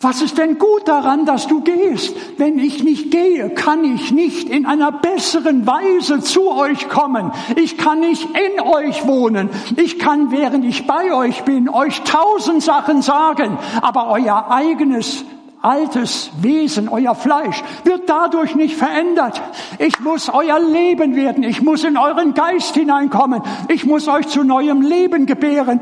Was 0.00 0.20
ist 0.20 0.36
denn 0.36 0.58
gut 0.58 0.86
daran, 0.86 1.24
dass 1.24 1.46
du 1.46 1.62
gehst? 1.62 2.14
Wenn 2.36 2.58
ich 2.58 2.84
nicht 2.84 3.10
gehe, 3.10 3.48
kann 3.48 3.84
ich 3.84 4.12
nicht 4.12 4.50
in 4.50 4.66
einer 4.66 4.92
besseren 4.92 5.66
Weise 5.66 6.20
zu 6.20 6.50
euch 6.50 6.90
kommen. 6.90 7.32
Ich 7.56 7.78
kann 7.78 8.00
nicht 8.00 8.28
in 8.36 8.60
euch 8.60 9.06
wohnen. 9.06 9.48
Ich 9.76 9.98
kann, 9.98 10.30
während 10.30 10.66
ich 10.66 10.86
bei 10.86 11.14
euch 11.14 11.44
bin, 11.44 11.70
euch 11.70 12.02
tausend 12.02 12.62
Sachen 12.62 13.00
sagen, 13.00 13.56
aber 13.80 14.08
euer 14.08 14.50
eigenes 14.50 15.24
altes 15.64 16.30
Wesen, 16.40 16.88
euer 16.88 17.14
Fleisch, 17.14 17.62
wird 17.84 18.08
dadurch 18.08 18.54
nicht 18.54 18.76
verändert. 18.76 19.40
Ich 19.78 19.98
muss 20.00 20.28
euer 20.28 20.60
Leben 20.60 21.16
werden. 21.16 21.42
Ich 21.42 21.62
muss 21.62 21.84
in 21.84 21.96
euren 21.96 22.34
Geist 22.34 22.74
hineinkommen. 22.74 23.42
Ich 23.68 23.84
muss 23.84 24.08
euch 24.08 24.28
zu 24.28 24.44
neuem 24.44 24.82
Leben 24.82 25.26
gebären. 25.26 25.80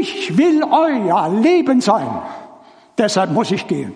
Ich 0.00 0.36
will 0.36 0.62
euer 0.64 1.28
Leben 1.40 1.80
sein. 1.80 2.08
Deshalb 2.98 3.32
muss 3.32 3.50
ich 3.50 3.66
gehen. 3.66 3.94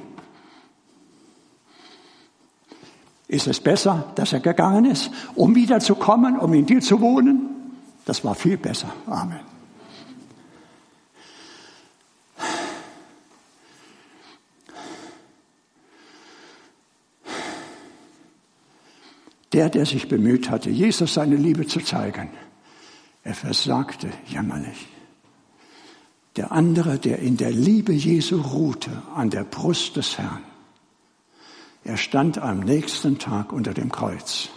Ist 3.28 3.48
es 3.48 3.60
besser, 3.60 4.04
dass 4.14 4.32
er 4.32 4.40
gegangen 4.40 4.84
ist, 4.84 5.10
um 5.34 5.54
wiederzukommen, 5.54 6.38
um 6.38 6.54
in 6.54 6.64
dir 6.64 6.80
zu 6.80 7.00
wohnen? 7.00 7.50
Das 8.04 8.24
war 8.24 8.36
viel 8.36 8.56
besser. 8.56 8.88
Amen. 9.06 9.55
Der, 19.56 19.70
der 19.70 19.86
sich 19.86 20.06
bemüht 20.06 20.50
hatte, 20.50 20.68
Jesus 20.68 21.14
seine 21.14 21.36
Liebe 21.36 21.66
zu 21.66 21.80
zeigen, 21.80 22.28
er 23.24 23.34
versagte 23.34 24.10
jämmerlich. 24.26 24.86
Der 26.36 26.52
andere, 26.52 26.98
der 26.98 27.20
in 27.20 27.38
der 27.38 27.52
Liebe 27.52 27.94
Jesu 27.94 28.38
ruhte, 28.38 28.90
an 29.14 29.30
der 29.30 29.44
Brust 29.44 29.96
des 29.96 30.18
Herrn, 30.18 30.42
er 31.84 31.96
stand 31.96 32.36
am 32.36 32.60
nächsten 32.60 33.18
Tag 33.18 33.50
unter 33.50 33.72
dem 33.72 33.90
Kreuz 33.90 34.50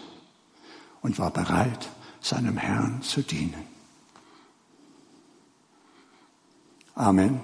und 1.02 1.18
war 1.18 1.32
bereit, 1.32 1.88
seinem 2.20 2.58
Herrn 2.58 3.02
zu 3.02 3.22
dienen. 3.22 3.64
Amen. 6.94 7.40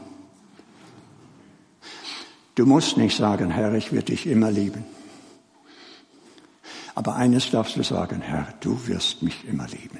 Du 2.55 2.65
musst 2.65 2.97
nicht 2.97 3.15
sagen, 3.15 3.49
Herr, 3.49 3.73
ich 3.75 3.93
werde 3.93 4.07
dich 4.07 4.27
immer 4.27 4.51
lieben. 4.51 4.83
Aber 6.95 7.15
eines 7.15 7.51
darfst 7.51 7.75
du 7.75 7.83
sagen, 7.83 8.21
Herr, 8.21 8.53
du 8.61 8.87
wirst 8.87 9.21
mich 9.21 9.45
immer 9.45 9.67
lieben. 9.67 9.99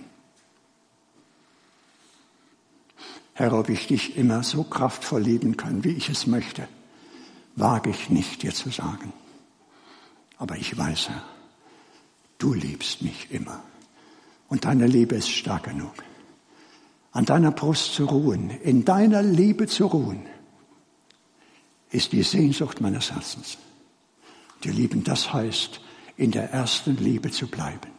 Herr, 3.34 3.52
ob 3.52 3.68
ich 3.68 3.88
dich 3.88 4.16
immer 4.16 4.44
so 4.44 4.64
kraftvoll 4.64 5.22
lieben 5.22 5.58
kann, 5.58 5.84
wie 5.84 5.90
ich 5.90 6.10
es 6.10 6.26
möchte, 6.26 6.70
wage 7.58 7.90
ich 7.90 8.10
nicht 8.10 8.44
dir 8.44 8.54
zu 8.54 8.70
sagen. 8.70 9.12
Aber 10.38 10.56
ich 10.56 10.78
weiß, 10.78 11.10
Herr, 11.10 11.24
du 12.38 12.54
liebst 12.54 13.02
mich 13.02 13.30
immer. 13.30 13.62
Und 14.48 14.64
deine 14.64 14.88
Liebe 14.88 15.16
ist 15.16 15.30
stark 15.30 15.66
genug. 15.66 15.96
An 17.12 17.26
deiner 17.26 17.52
Brust 17.52 17.94
zu 17.94 18.06
ruhen, 18.06 18.50
in 18.50 18.86
deiner 18.86 19.22
Liebe 19.22 19.68
zu 19.68 19.88
ruhen, 19.88 20.26
ist 21.90 22.14
die 22.14 22.24
Sehnsucht 22.24 22.80
meines 22.80 23.12
Herzens. 23.12 23.58
Die 24.64 24.72
Lieben, 24.72 25.04
das 25.04 25.34
heißt, 25.34 25.82
in 26.18 26.32
der 26.32 26.52
ersten 26.52 26.98
Liebe 26.98 27.32
zu 27.32 27.48
bleiben 27.48 27.96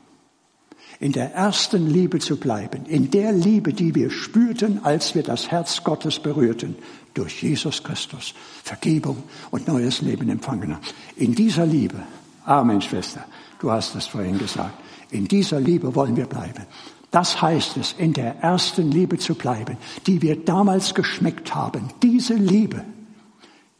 in 0.99 1.12
der 1.12 1.35
ersten 1.35 1.89
Liebe 1.89 2.19
zu 2.19 2.37
bleiben, 2.37 2.87
in 2.87 3.11
der 3.11 3.33
Liebe, 3.33 3.73
die 3.73 3.95
wir 3.95 4.11
spürten, 4.11 4.85
als 4.85 5.14
wir 5.14 5.23
das 5.23 5.51
Herz 5.51 5.85
Gottes 5.85 6.19
berührten, 6.19 6.77
durch 7.14 7.43
Jesus 7.43 7.83
Christus, 7.83 8.35
Vergebung 8.62 9.23
und 9.51 9.69
neues 9.69 10.01
Leben 10.01 10.29
empfangen 10.29 10.75
haben. 10.75 10.85
In 11.17 11.35
dieser 11.35 11.67
Liebe, 11.67 12.03
Amen, 12.45 12.81
Schwester, 12.81 13.25
du 13.61 13.71
hast 13.71 13.95
es 13.95 14.07
vorhin 14.07 14.39
gesagt, 14.39 14.79
in 15.11 15.27
dieser 15.27 15.61
Liebe 15.61 15.95
wollen 15.95 16.17
wir 16.17 16.27
bleiben. 16.27 16.64
Das 17.11 17.41
heißt 17.41 17.77
es, 17.77 17.95
in 17.97 18.12
der 18.12 18.37
ersten 18.41 18.91
Liebe 18.91 19.19
zu 19.19 19.35
bleiben, 19.35 19.77
die 20.07 20.21
wir 20.23 20.45
damals 20.45 20.95
geschmeckt 20.95 21.55
haben. 21.55 21.89
Diese 22.03 22.35
Liebe, 22.35 22.85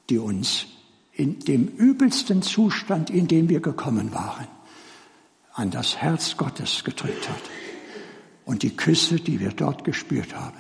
die 0.09 0.19
uns 0.19 0.67
in 1.17 1.39
dem 1.41 1.67
übelsten 1.67 2.43
Zustand, 2.43 3.09
in 3.09 3.27
dem 3.27 3.49
wir 3.49 3.61
gekommen 3.61 4.13
waren, 4.13 4.47
an 5.55 5.71
das 5.71 5.97
Herz 5.97 6.37
Gottes 6.37 6.85
gedrückt 6.85 7.29
hat. 7.29 7.43
Und 8.45 8.63
die 8.63 8.77
Küsse, 8.77 9.17
die 9.17 9.41
wir 9.41 9.51
dort 9.51 9.83
gespürt 9.85 10.37
haben. 10.37 10.59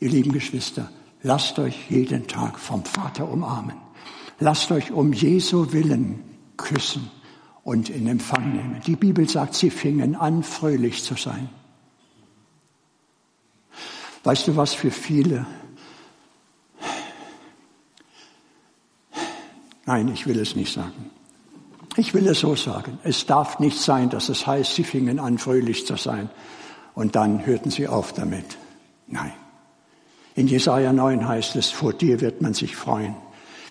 Ihr 0.00 0.10
lieben 0.10 0.32
Geschwister, 0.32 0.90
lasst 1.22 1.58
euch 1.58 1.90
jeden 1.90 2.26
Tag 2.26 2.58
vom 2.58 2.84
Vater 2.84 3.28
umarmen. 3.28 3.76
Lasst 4.38 4.70
euch 4.70 4.92
um 4.92 5.12
Jesu 5.12 5.72
Willen 5.72 6.22
küssen 6.56 7.10
und 7.62 7.88
in 7.88 8.06
Empfang 8.06 8.52
nehmen. 8.52 8.80
Die 8.86 8.96
Bibel 8.96 9.28
sagt, 9.28 9.54
sie 9.54 9.70
fingen 9.70 10.14
an, 10.14 10.42
fröhlich 10.42 11.02
zu 11.02 11.14
sein. 11.14 11.48
Weißt 14.24 14.46
du, 14.46 14.56
was 14.56 14.74
für 14.74 14.90
viele 14.90 15.46
Nein, 19.86 20.08
ich 20.08 20.26
will 20.26 20.38
es 20.38 20.56
nicht 20.56 20.72
sagen. 20.72 21.10
Ich 21.96 22.14
will 22.14 22.26
es 22.26 22.40
so 22.40 22.56
sagen. 22.56 22.98
Es 23.04 23.26
darf 23.26 23.60
nicht 23.60 23.78
sein, 23.78 24.10
dass 24.10 24.28
es 24.28 24.46
heißt, 24.46 24.74
sie 24.74 24.84
fingen 24.84 25.18
an, 25.18 25.38
fröhlich 25.38 25.86
zu 25.86 25.96
sein 25.96 26.30
und 26.94 27.14
dann 27.16 27.46
hörten 27.46 27.70
sie 27.70 27.88
auf 27.88 28.12
damit. 28.12 28.56
Nein. 29.06 29.32
In 30.34 30.48
Jesaja 30.48 30.92
9 30.92 31.28
heißt 31.28 31.54
es, 31.56 31.70
vor 31.70 31.92
dir 31.92 32.20
wird 32.20 32.42
man 32.42 32.54
sich 32.54 32.74
freuen, 32.74 33.14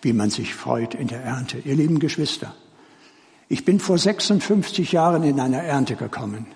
wie 0.02 0.14
man 0.14 0.30
sich 0.30 0.54
freut 0.54 0.96
in 0.96 1.08
der 1.08 1.22
Ernte. 1.22 1.60
Ihr 1.60 1.76
lieben 1.76 2.00
Geschwister, 2.00 2.54
ich 3.50 3.66
bin 3.66 3.80
vor 3.80 3.98
56 3.98 4.94
Jahren 4.94 5.24
in 5.24 5.40
einer 5.40 5.62
Ernte 5.62 5.96
gekommen. 5.96 6.48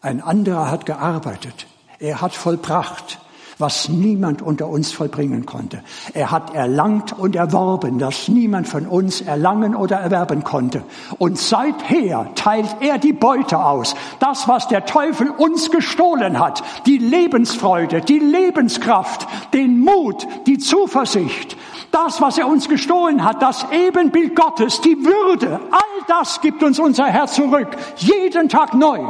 Ein 0.00 0.20
anderer 0.20 0.70
hat 0.70 0.86
gearbeitet. 0.86 1.66
Er 1.98 2.20
hat 2.20 2.34
vollbracht 2.34 3.19
was 3.60 3.88
niemand 3.88 4.42
unter 4.42 4.68
uns 4.68 4.92
vollbringen 4.92 5.46
konnte. 5.46 5.82
Er 6.14 6.30
hat 6.30 6.54
erlangt 6.54 7.18
und 7.18 7.36
erworben, 7.36 7.98
das 7.98 8.28
niemand 8.28 8.68
von 8.68 8.86
uns 8.86 9.20
erlangen 9.20 9.74
oder 9.74 9.96
erwerben 9.96 10.44
konnte. 10.44 10.82
Und 11.18 11.38
seither 11.38 12.30
teilt 12.34 12.76
er 12.80 12.98
die 12.98 13.12
Beute 13.12 13.62
aus. 13.64 13.94
Das, 14.18 14.48
was 14.48 14.68
der 14.68 14.86
Teufel 14.86 15.30
uns 15.30 15.70
gestohlen 15.70 16.38
hat, 16.38 16.62
die 16.86 16.98
Lebensfreude, 16.98 18.00
die 18.00 18.18
Lebenskraft, 18.18 19.26
den 19.52 19.80
Mut, 19.80 20.26
die 20.46 20.58
Zuversicht, 20.58 21.56
das, 21.90 22.20
was 22.20 22.38
er 22.38 22.46
uns 22.46 22.68
gestohlen 22.68 23.24
hat, 23.24 23.42
das 23.42 23.66
Ebenbild 23.72 24.36
Gottes, 24.36 24.80
die 24.80 25.04
Würde, 25.04 25.60
all 25.70 26.04
das 26.06 26.40
gibt 26.40 26.62
uns 26.62 26.78
unser 26.78 27.06
Herr 27.06 27.26
zurück, 27.26 27.68
jeden 27.96 28.48
Tag 28.48 28.74
neu. 28.74 29.00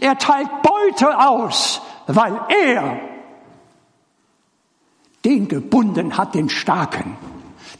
Er 0.00 0.16
teilt 0.16 0.48
Beute 0.62 1.18
aus, 1.18 1.82
weil 2.06 2.40
er 2.48 3.11
den 5.24 5.48
gebunden 5.48 6.16
hat, 6.16 6.34
den 6.34 6.48
Starken, 6.48 7.16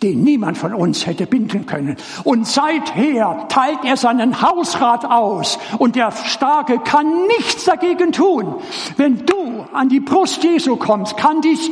den 0.03 0.23
niemand 0.23 0.59
von 0.59 0.75
uns 0.75 1.07
hätte 1.07 1.27
binden 1.27 1.67
können. 1.67 1.97
Und 2.25 2.47
seither 2.47 3.47
teilt 3.49 3.85
er 3.85 3.97
seinen 3.97 4.43
Hausrat 4.43 5.05
aus 5.05 5.59
und 5.79 5.97
der 5.97 6.13
Starke 6.13 6.79
kann 6.79 7.27
nichts 7.39 7.65
dagegen 7.65 8.13
tun. 8.13 8.55
Wenn 8.97 9.25
du 9.27 9.65
an 9.73 9.89
die 9.89 10.01
Brust 10.01 10.43
Jesu 10.43 10.77
kommst, 10.77 11.17
kann 11.17 11.41
dich 11.41 11.71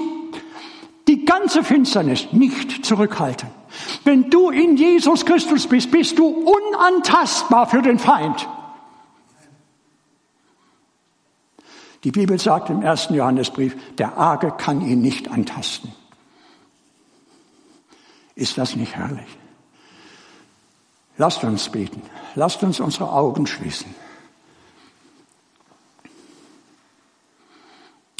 die 1.08 1.24
ganze 1.24 1.64
Finsternis 1.64 2.28
nicht 2.32 2.84
zurückhalten. 2.84 3.48
Wenn 4.04 4.30
du 4.30 4.50
in 4.50 4.76
Jesus 4.76 5.24
Christus 5.24 5.66
bist, 5.66 5.90
bist 5.90 6.18
du 6.18 6.26
unantastbar 6.26 7.66
für 7.66 7.82
den 7.82 7.98
Feind. 7.98 8.48
Die 12.04 12.12
Bibel 12.12 12.38
sagt 12.38 12.70
im 12.70 12.82
ersten 12.82 13.14
Johannesbrief, 13.14 13.76
der 13.96 14.16
Arge 14.16 14.52
kann 14.52 14.80
ihn 14.80 15.02
nicht 15.02 15.28
antasten. 15.28 15.92
Ist 18.34 18.56
das 18.56 18.74
nicht 18.74 18.96
herrlich? 18.96 19.38
Lasst 21.18 21.44
uns 21.44 21.68
beten. 21.68 22.02
Lasst 22.34 22.62
uns 22.62 22.80
unsere 22.80 23.12
Augen 23.12 23.46
schließen. 23.46 23.94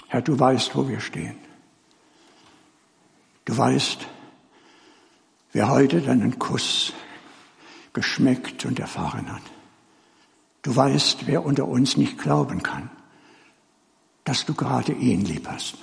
Herr, 0.08 0.20
du 0.20 0.38
weißt, 0.38 0.76
wo 0.76 0.86
wir 0.86 1.00
stehen. 1.00 1.38
Du 3.46 3.56
weißt, 3.56 4.06
wer 5.52 5.70
heute 5.70 6.02
deinen 6.02 6.38
Kuss 6.38 6.92
geschmeckt 7.94 8.66
und 8.66 8.78
erfahren 8.78 9.32
hat. 9.32 9.42
Du 10.62 10.76
weißt, 10.76 11.26
wer 11.26 11.46
unter 11.46 11.66
uns 11.66 11.96
nicht 11.96 12.18
glauben 12.18 12.62
kann 12.62 12.90
dass 14.30 14.46
du 14.46 14.54
gerade 14.54 14.92
ihn 14.92 15.24
lieb 15.24 15.48
hast. 15.48 15.74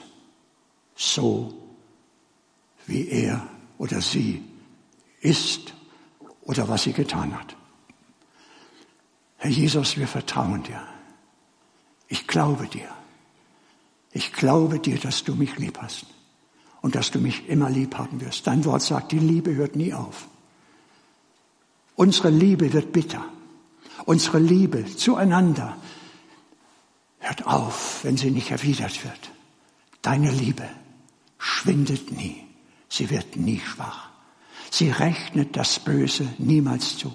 So 0.96 1.54
wie 2.86 3.10
er 3.10 3.46
oder 3.78 4.00
sie 4.00 4.42
ist 5.20 5.74
oder 6.44 6.70
was 6.70 6.84
sie 6.84 6.94
getan 6.94 7.38
hat. 7.38 7.58
Herr 9.36 9.52
Jesus, 9.52 9.98
wir 9.98 10.08
vertrauen 10.08 10.64
dir. 10.64 10.82
Ich 12.08 12.26
glaube 12.26 12.68
dir. 12.68 12.88
Ich 14.14 14.32
glaube 14.32 14.80
dir, 14.80 14.98
dass 14.98 15.26
du 15.26 15.36
mich 15.36 15.58
lieb 15.58 15.80
hast 15.82 16.06
und 16.82 16.96
dass 16.96 17.12
du 17.12 17.20
mich 17.20 17.50
immer 17.50 17.70
lieb 17.70 17.98
haben 17.98 18.22
wirst. 18.22 18.48
Dein 18.48 18.64
Wort 18.64 18.82
sagt, 18.82 19.12
die 19.12 19.20
Liebe 19.20 19.56
hört 19.56 19.76
nie 19.76 19.94
auf. 19.94 20.30
Unsere 21.98 22.30
Liebe 22.30 22.72
wird 22.72 22.94
bitter. 22.94 23.26
Unsere 24.06 24.40
Liebe 24.40 24.86
zueinander 24.96 25.76
hört 27.28 27.46
auf, 27.46 28.04
wenn 28.04 28.18
sie 28.18 28.32
nicht 28.32 28.52
erwidert 28.52 29.04
wird. 29.04 29.32
Deine 30.02 30.32
Liebe 30.32 30.68
schwindet 31.38 32.12
nie. 32.12 32.44
Sie 32.90 33.10
wird 33.10 33.36
nie 33.36 33.60
schwach. 33.60 34.10
Sie 34.72 34.90
rechnet 34.90 35.56
das 35.58 35.80
Böse 35.80 36.28
niemals 36.38 36.98
zu. 36.98 37.14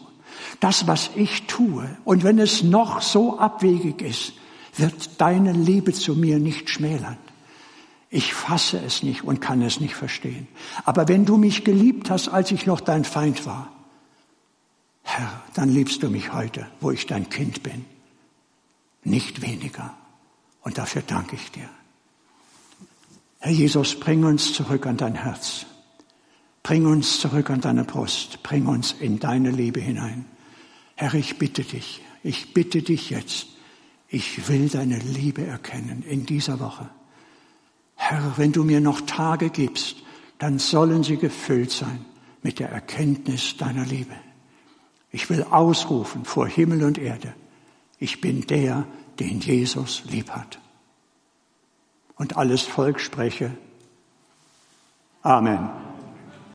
Das, 0.61 0.87
was 0.87 1.11
ich 1.15 1.47
tue, 1.47 1.97
und 2.05 2.25
wenn 2.25 2.39
es 2.39 2.63
noch 2.63 3.01
so 3.01 3.39
abwegig 3.39 4.03
ist, 4.03 4.33
wird 4.77 5.21
deine 5.21 5.53
Liebe 5.53 5.93
zu 5.93 6.15
mir 6.15 6.39
nicht 6.39 6.71
schmälern. 6.71 7.19
Ich 8.11 8.35
fasse 8.35 8.79
es 8.79 9.03
nicht 9.03 9.25
und 9.25 9.41
kann 9.41 9.63
es 9.63 9.81
nicht 9.81 9.95
verstehen. 9.95 10.49
Aber 10.85 11.09
wenn 11.09 11.25
du 11.25 11.37
mich 11.37 11.65
geliebt 11.65 12.11
hast, 12.11 12.29
als 12.29 12.51
ich 12.51 12.67
noch 12.67 12.81
dein 12.81 13.05
Feind 13.05 13.47
war, 13.47 13.73
Herr, 15.03 15.43
dann 15.55 15.69
liebst 15.69 16.03
du 16.03 16.11
mich 16.11 16.33
heute, 16.33 16.69
wo 16.81 16.91
ich 16.91 17.07
dein 17.07 17.29
Kind 17.29 17.63
bin. 17.63 17.85
Nicht 19.05 19.43
weniger 19.43 19.95
Und 20.63 20.79
dafür 20.79 21.03
danke 21.07 21.37
ich 21.37 21.51
dir. 21.51 21.69
Herr 23.41 23.53
Jesus, 23.53 23.99
bring 23.99 24.25
uns 24.25 24.53
zurück 24.53 24.87
an 24.87 24.97
dein 24.97 25.15
Herz. 25.15 25.67
Bring 26.63 26.87
uns 26.87 27.19
zurück 27.19 27.51
an 27.51 27.61
deine 27.61 27.85
Brust. 27.85 28.43
Bring 28.43 28.67
uns 28.67 28.93
in 28.93 29.19
deine 29.19 29.51
Liebe 29.51 29.81
hinein. 29.81 30.27
Herr, 30.95 31.15
ich 31.15 31.39
bitte 31.39 31.65
dich, 31.65 32.01
ich 32.23 32.55
bitte 32.55 32.83
dich 32.83 33.11
jetzt, 33.11 33.49
ich 34.09 34.49
will 34.49 34.69
deine 34.69 34.99
Liebe 34.99 35.45
erkennen 35.45 36.03
in 36.03 36.27
dieser 36.27 36.61
Woche. 36.61 36.89
Herr, 37.97 38.35
wenn 38.37 38.53
du 38.53 38.63
mir 38.63 38.81
noch 38.81 39.01
Tage 39.01 39.51
gibst, 39.51 39.97
dann 40.39 40.59
sollen 40.59 41.03
sie 41.03 41.17
gefüllt 41.17 41.73
sein 41.73 42.05
mit 42.43 42.59
der 42.59 42.69
Erkenntnis 42.69 43.57
deiner 43.57 43.85
Liebe. 43.85 44.15
Ich 45.11 45.29
will 45.31 45.43
ausrufen 45.43 46.25
vor 46.25 46.47
Himmel 46.47 46.85
und 46.85 46.99
Erde, 46.99 47.35
ich 47.99 48.21
bin 48.21 48.47
der, 48.47 48.87
den 49.23 49.41
Jesus 49.41 50.03
lieb 50.05 50.31
hat. 50.31 50.59
Und 52.17 52.37
alles 52.37 52.63
Volk 52.63 53.01
spreche. 53.01 53.57
Amen. 55.23 55.71